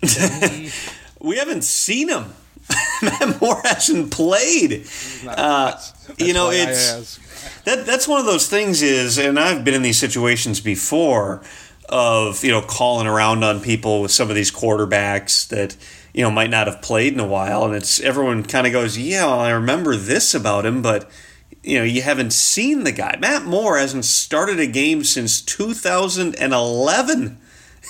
we 1.20 1.36
haven't 1.36 1.64
seen 1.64 2.08
him. 2.08 2.32
Matt 3.02 3.38
Moore 3.38 3.60
hasn't 3.62 4.12
played. 4.12 4.86
Uh, 5.28 5.78
you 6.16 6.32
know, 6.32 6.48
it's 6.50 7.18
that 7.64 7.84
that's 7.84 8.08
one 8.08 8.18
of 8.18 8.24
those 8.24 8.48
things 8.48 8.80
is, 8.80 9.18
and 9.18 9.38
I've 9.38 9.64
been 9.64 9.74
in 9.74 9.82
these 9.82 9.98
situations 9.98 10.58
before 10.58 11.42
of 11.88 12.42
you 12.44 12.50
know 12.50 12.62
calling 12.62 13.06
around 13.06 13.44
on 13.44 13.60
people 13.60 14.02
with 14.02 14.10
some 14.10 14.28
of 14.30 14.34
these 14.34 14.50
quarterbacks 14.50 15.46
that 15.48 15.76
you 16.12 16.22
know 16.22 16.30
might 16.30 16.50
not 16.50 16.66
have 16.66 16.82
played 16.82 17.12
in 17.12 17.20
a 17.20 17.26
while, 17.26 17.64
and 17.64 17.74
it's 17.74 18.00
everyone 18.00 18.42
kind 18.44 18.66
of 18.66 18.72
goes, 18.72 18.98
yeah, 18.98 19.26
well, 19.26 19.40
I 19.40 19.50
remember 19.50 19.96
this 19.96 20.34
about 20.34 20.66
him, 20.66 20.82
but 20.82 21.10
you 21.62 21.78
know 21.78 21.84
you 21.84 22.02
haven't 22.02 22.32
seen 22.32 22.84
the 22.84 22.92
guy. 22.92 23.16
Matt 23.20 23.44
Moore 23.44 23.78
hasn't 23.78 24.04
started 24.04 24.58
a 24.60 24.66
game 24.66 25.04
since 25.04 25.40
2011. 25.40 27.38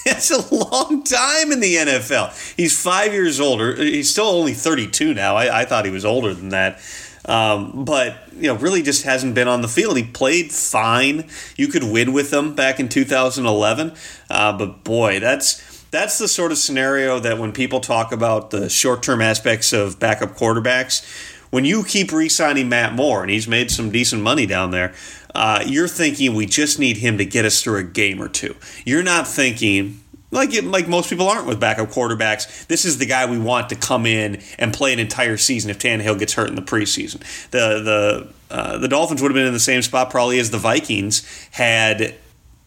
That's 0.05 0.31
a 0.31 0.55
long 0.55 1.05
time 1.05 1.53
in 1.53 1.61
the 1.61 1.77
NFL. 1.77 2.57
He's 2.57 2.81
five 2.81 3.13
years 3.13 3.39
older. 3.39 3.77
He's 3.77 4.11
still 4.11 4.27
only 4.27 4.53
32 4.55 5.15
now. 5.15 5.37
I, 5.37 5.61
I 5.61 5.65
thought 5.65 5.85
he 5.85 5.91
was 5.91 6.05
older 6.05 6.35
than 6.35 6.49
that. 6.49 6.81
Um, 7.27 7.85
but 7.85 8.17
you 8.35 8.49
know, 8.49 8.55
really 8.57 8.83
just 8.83 9.05
hasn't 9.05 9.35
been 9.35 9.49
on 9.49 9.63
the 9.63 9.69
field. 9.69 9.97
He 9.97 10.05
played 10.05 10.51
fine. 10.53 11.29
You 11.57 11.69
could 11.69 11.85
win 11.85 12.13
with 12.13 12.33
him 12.33 12.55
back 12.55 12.81
in 12.81 12.89
2011. 12.89 13.93
Uh, 14.29 14.59
but 14.59 14.85
boy, 14.85 15.21
that's 15.21 15.63
that's 15.91 16.19
the 16.19 16.27
sort 16.27 16.53
of 16.53 16.59
scenario 16.59 17.21
that 17.21 17.39
when 17.39 17.53
people 17.53 17.81
talk 17.81 18.13
about 18.13 18.51
the 18.51 18.69
short-term 18.71 19.21
aspects 19.21 19.75
of 19.75 20.01
backup 20.01 20.31
quarterbacks, 20.31 21.05
when 21.51 21.67
you 21.67 21.85
keep 21.85 22.11
re-signing 22.13 22.71
Matt 22.71 22.95
Moore 22.95 23.21
and 23.21 23.31
he's 23.31 23.47
made 23.47 23.71
some 23.71 23.91
decent 23.91 24.23
money 24.23 24.47
down 24.47 24.71
there, 24.71 24.95
uh, 25.35 25.63
you're 25.67 25.89
thinking 25.89 26.35
we 26.35 26.47
just 26.47 26.79
need 26.79 26.97
him 26.97 27.19
to 27.19 27.27
get 27.27 27.45
us 27.45 27.63
through 27.63 27.79
a 27.79 27.83
game 27.83 28.23
or 28.23 28.29
two. 28.29 28.57
You're 28.87 29.03
not 29.03 29.29
thinking 29.29 30.01
like 30.33 30.51
like 30.65 30.89
most 30.89 31.09
people 31.09 31.29
aren't 31.29 31.47
with 31.47 31.61
backup 31.61 31.91
quarterbacks. 31.91 32.67
This 32.67 32.85
is 32.85 32.99
the 32.99 33.07
guy 33.07 33.31
we 33.31 33.39
want 33.39 33.69
to 33.69 33.77
come 33.77 34.07
in 34.07 34.43
and 34.59 34.73
play 34.75 34.93
an 34.93 34.99
entire 34.99 35.37
season 35.37 35.71
if 35.71 35.79
Tannehill 35.79 36.19
gets 36.19 36.33
hurt 36.33 36.49
in 36.49 36.57
the 36.57 36.63
preseason. 36.63 37.21
The 37.51 38.29
the 38.49 38.55
uh, 38.55 38.79
the 38.79 38.89
Dolphins 38.89 39.23
would 39.23 39.31
have 39.31 39.37
been 39.37 39.47
in 39.47 39.53
the 39.53 39.61
same 39.61 39.83
spot 39.83 40.11
probably 40.11 40.41
as 40.41 40.51
the 40.51 40.59
Vikings 40.59 41.49
had 41.53 42.17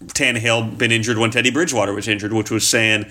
Tannehill 0.04 0.78
been 0.78 0.92
injured 0.92 1.18
when 1.18 1.32
Teddy 1.32 1.52
Bridgewater 1.52 1.94
was 1.94 2.08
injured, 2.08 2.34
which 2.34 2.52
was 2.52 2.68
saying, 2.68 3.06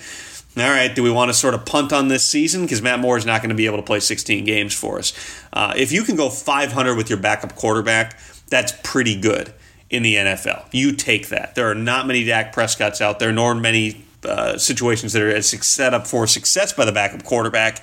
all 0.57 0.63
right, 0.63 0.95
do 0.95 1.03
we 1.03 1.11
want 1.11 1.31
to 1.31 1.35
sort 1.35 1.55
of 1.55 1.67
punt 1.67 1.93
on 1.93 2.09
this 2.09 2.25
season? 2.25 2.63
Because 2.63 2.81
Matt 2.81 3.01
Moore 3.01 3.19
is 3.19 3.27
not 3.27 3.41
going 3.41 3.51
to 3.51 3.57
be 3.57 3.67
able 3.67 3.79
to 3.79 3.83
play 3.83 4.01
16 4.01 4.45
games 4.45 4.73
for 4.73 4.99
us. 4.99 5.13
Uh, 5.53 5.75
if 5.77 5.91
you 5.91 6.05
can 6.05 6.15
go 6.15 6.31
500 6.31 6.97
with 6.97 7.11
your 7.11 7.19
backup 7.19 7.57
quarterback, 7.57 8.19
that's 8.49 8.73
pretty 8.85 9.21
good 9.21 9.53
in 9.91 10.03
the 10.03 10.15
NFL. 10.15 10.67
You 10.71 10.93
take 10.93 11.29
that. 11.29 11.55
There 11.55 11.69
are 11.71 11.75
not 11.75 12.07
many 12.07 12.25
Dak 12.25 12.55
Prescotts 12.55 13.01
out 13.01 13.19
there, 13.19 13.33
nor 13.33 13.55
many 13.55 14.04
uh, 14.25 14.59
situations 14.59 15.13
that 15.13 15.23
are 15.23 15.43
set 15.43 15.95
up 15.95 16.07
for 16.07 16.27
success 16.27 16.73
by 16.73 16.85
the 16.85 16.93
backup 16.93 17.25
quarterback 17.25 17.83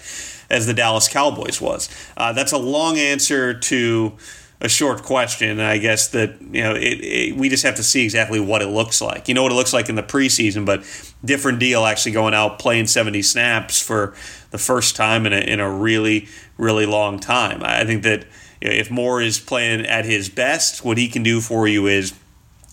as 0.50 0.68
the 0.68 0.74
Dallas 0.74 1.08
Cowboys 1.08 1.62
was. 1.62 1.90
Uh, 2.18 2.34
that's 2.34 2.52
a 2.52 2.58
long 2.58 2.98
answer 2.98 3.54
to 3.54 4.14
a 4.62 4.70
short 4.70 5.02
question. 5.02 5.60
I 5.60 5.80
guess 5.80 6.10
that 6.10 6.40
you 6.40 6.62
know 6.62 6.76
it, 6.76 7.00
it, 7.02 7.36
we 7.36 7.50
just 7.50 7.64
have 7.64 7.76
to 7.76 7.84
see 7.84 8.04
exactly 8.04 8.40
what 8.40 8.62
it 8.62 8.68
looks 8.68 9.02
like. 9.02 9.28
You 9.28 9.34
know 9.34 9.44
what 9.44 9.52
it 9.52 9.56
looks 9.56 9.74
like 9.74 9.90
in 9.90 9.96
the 9.96 10.04
preseason, 10.04 10.66
but 10.66 10.82
different 11.26 11.60
deal 11.60 11.86
actually 11.86 12.12
going 12.12 12.34
out 12.34 12.60
playing 12.60 12.88
70 12.88 13.22
snaps 13.24 13.82
for 13.82 14.14
the 14.52 14.58
first 14.58 14.96
time 14.96 15.26
in 15.26 15.34
a, 15.34 15.40
in 15.40 15.60
a 15.60 15.70
really 15.70 16.28
really 16.58 16.86
long 16.86 17.20
time. 17.20 17.62
I 17.64 17.84
think 17.86 18.04
that 18.04 18.26
you 18.62 18.70
know, 18.70 18.76
if 18.76 18.92
Moore 18.92 19.22
is 19.22 19.40
playing 19.40 19.86
at 19.86 20.06
his 20.06 20.30
best, 20.30 20.86
what 20.86 20.98
he 20.98 21.08
can 21.10 21.24
do 21.24 21.42
for 21.42 21.68
you 21.68 21.88
is 21.88 22.14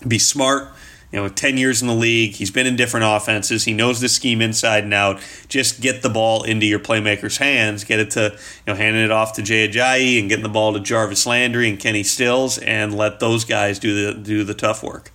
be 0.07 0.19
smart. 0.19 0.69
You 1.13 1.21
know, 1.21 1.29
10 1.29 1.57
years 1.57 1.81
in 1.81 1.89
the 1.89 1.95
league, 1.95 2.35
he's 2.35 2.51
been 2.51 2.67
in 2.67 2.77
different 2.77 3.07
offenses. 3.09 3.65
He 3.65 3.73
knows 3.73 4.01
the 4.01 4.11
scheme 4.11 4.43
inside 4.43 4.85
and 4.85 4.93
out. 4.93 5.21
Just 5.49 5.81
get 5.81 6.03
the 6.03 6.11
ball 6.11 6.43
into 6.43 6.67
your 6.67 6.79
playmaker's 6.79 7.39
hands. 7.39 7.85
Get 7.85 7.99
it 7.99 8.11
to, 8.11 8.33
you 8.33 8.73
know, 8.73 8.75
handing 8.75 9.05
it 9.05 9.11
off 9.11 9.33
to 9.35 9.43
Jay 9.43 9.67
Ajayi 9.67 10.21
and 10.21 10.29
getting 10.29 10.43
the 10.43 10.51
ball 10.51 10.75
to 10.75 10.81
Jarvis 10.81 11.27
Landry 11.27 11.69
and 11.71 11.79
Kenny 11.79 12.03
Stills 12.03 12.59
and 12.59 12.95
let 12.95 13.21
those 13.21 13.47
guys 13.47 13.79
do 13.79 13.95
the 13.95 14.21
do 14.21 14.45
the 14.45 14.55
tough 14.55 14.83
work. 14.83 15.11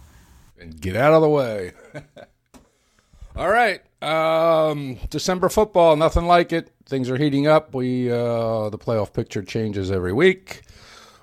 And 0.60 0.82
get 0.82 0.96
out 0.96 1.14
of 1.14 1.22
the 1.22 1.30
way. 1.30 1.74
All 3.36 3.50
right. 3.50 3.82
Um, 4.02 4.98
December 5.10 5.50
football, 5.50 5.96
nothing 5.96 6.26
like 6.26 6.52
it. 6.52 6.72
Things 6.86 7.10
are 7.10 7.18
heating 7.18 7.48
up. 7.48 7.74
We 7.74 8.12
uh, 8.12 8.70
the 8.70 8.78
playoff 8.78 9.14
picture 9.14 9.44
changes 9.44 9.92
every 9.92 10.14
week. 10.14 10.64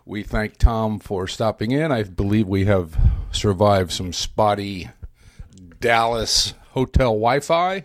We 0.05 0.23
thank 0.23 0.57
Tom 0.57 0.99
for 0.99 1.29
stopping 1.29 1.71
in. 1.71 1.93
I 1.93 2.03
believe 2.03 2.49
we 2.49 2.65
have 2.65 2.97
survived 3.33 3.93
some 3.93 4.13
spotty 4.13 4.91
Dallas 5.81 6.55
hotel 6.71 7.11
Wi-Fi. 7.11 7.85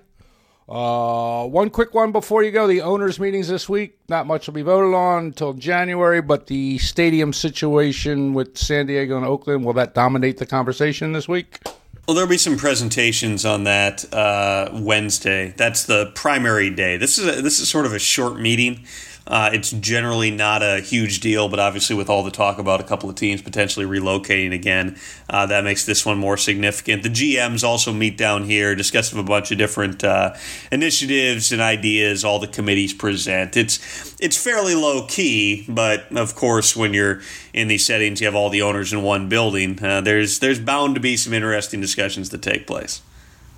Uh, 0.67 1.45
one 1.45 1.69
quick 1.69 1.93
one 1.93 2.11
before 2.11 2.41
you 2.41 2.51
go: 2.51 2.65
the 2.65 2.81
owners' 2.81 3.19
meetings 3.19 3.47
this 3.47 3.69
week. 3.69 3.99
Not 4.09 4.25
much 4.25 4.47
will 4.47 4.55
be 4.55 4.63
voted 4.63 4.95
on 4.95 5.25
until 5.25 5.53
January, 5.53 6.21
but 6.21 6.47
the 6.47 6.77
stadium 6.79 7.33
situation 7.33 8.33
with 8.33 8.57
San 8.57 8.87
Diego 8.87 9.17
and 9.17 9.25
Oakland 9.25 9.63
will 9.63 9.73
that 9.73 9.93
dominate 9.93 10.37
the 10.37 10.45
conversation 10.45 11.11
this 11.11 11.27
week? 11.27 11.59
Well, 12.07 12.15
there'll 12.15 12.29
be 12.29 12.37
some 12.37 12.57
presentations 12.57 13.45
on 13.45 13.63
that 13.63 14.11
uh, 14.13 14.69
Wednesday. 14.73 15.53
That's 15.57 15.85
the 15.85 16.11
primary 16.15 16.69
day. 16.69 16.97
This 16.97 17.17
is 17.17 17.37
a, 17.37 17.41
this 17.41 17.59
is 17.59 17.67
sort 17.67 17.85
of 17.85 17.93
a 17.93 17.99
short 17.99 18.39
meeting. 18.39 18.85
Uh, 19.27 19.49
it's 19.53 19.71
generally 19.71 20.29
not 20.29 20.61
a 20.61 20.79
huge 20.81 21.19
deal, 21.19 21.49
but 21.49 21.59
obviously, 21.59 21.95
with 21.95 22.09
all 22.09 22.23
the 22.23 22.31
talk 22.31 22.59
about 22.59 22.79
a 22.79 22.83
couple 22.83 23.09
of 23.09 23.15
teams 23.15 23.41
potentially 23.41 23.85
relocating 23.85 24.53
again, 24.53 24.97
uh, 25.29 25.45
that 25.47 25.63
makes 25.63 25.85
this 25.85 26.05
one 26.05 26.17
more 26.17 26.37
significant. 26.37 27.01
The 27.01 27.09
GMs 27.09 27.63
also 27.63 27.91
meet 27.91 28.17
down 28.17 28.43
here, 28.43 28.75
discuss 28.75 29.11
a 29.13 29.23
bunch 29.23 29.51
of 29.51 29.57
different 29.57 30.03
uh, 30.03 30.35
initiatives 30.71 31.51
and 31.51 31.61
ideas. 31.61 32.23
All 32.23 32.39
the 32.39 32.47
committees 32.47 32.93
present. 32.93 33.57
It's 33.57 34.15
it's 34.19 34.37
fairly 34.37 34.75
low 34.75 35.07
key, 35.07 35.65
but 35.67 36.15
of 36.15 36.35
course, 36.35 36.75
when 36.75 36.93
you're 36.93 37.21
in 37.53 37.67
these 37.67 37.85
settings, 37.85 38.21
you 38.21 38.27
have 38.27 38.35
all 38.35 38.49
the 38.49 38.61
owners 38.61 38.93
in 38.93 39.01
one 39.01 39.27
building. 39.27 39.83
Uh, 39.83 40.01
there's 40.01 40.39
there's 40.39 40.59
bound 40.59 40.95
to 40.95 41.01
be 41.01 41.17
some 41.17 41.33
interesting 41.33 41.81
discussions 41.81 42.29
that 42.29 42.41
take 42.41 42.67
place. 42.67 43.01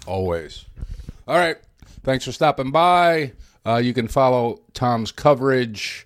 Always. 0.06 0.64
All 1.28 1.38
right. 1.38 1.58
Thanks 2.04 2.24
for 2.24 2.32
stopping 2.32 2.72
by. 2.72 3.34
Uh, 3.68 3.78
you 3.78 3.94
can 3.94 4.08
follow 4.08 4.62
Tom's 4.74 5.12
coverage 5.12 6.06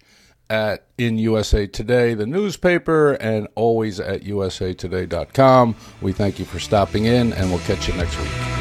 at 0.50 0.88
in 0.98 1.18
USA 1.18 1.68
Today, 1.68 2.14
the 2.14 2.26
newspaper, 2.26 3.14
and 3.14 3.48
always 3.56 4.00
at 4.00 4.24
usatoday.com. 4.24 5.76
We 6.02 6.12
thank 6.12 6.40
you 6.40 6.46
for 6.46 6.60
stopping 6.60 7.06
in, 7.06 7.34
and 7.34 7.50
we'll 7.50 7.60
catch 7.60 7.88
you 7.88 7.94
next 7.94 8.20
week. 8.20 8.61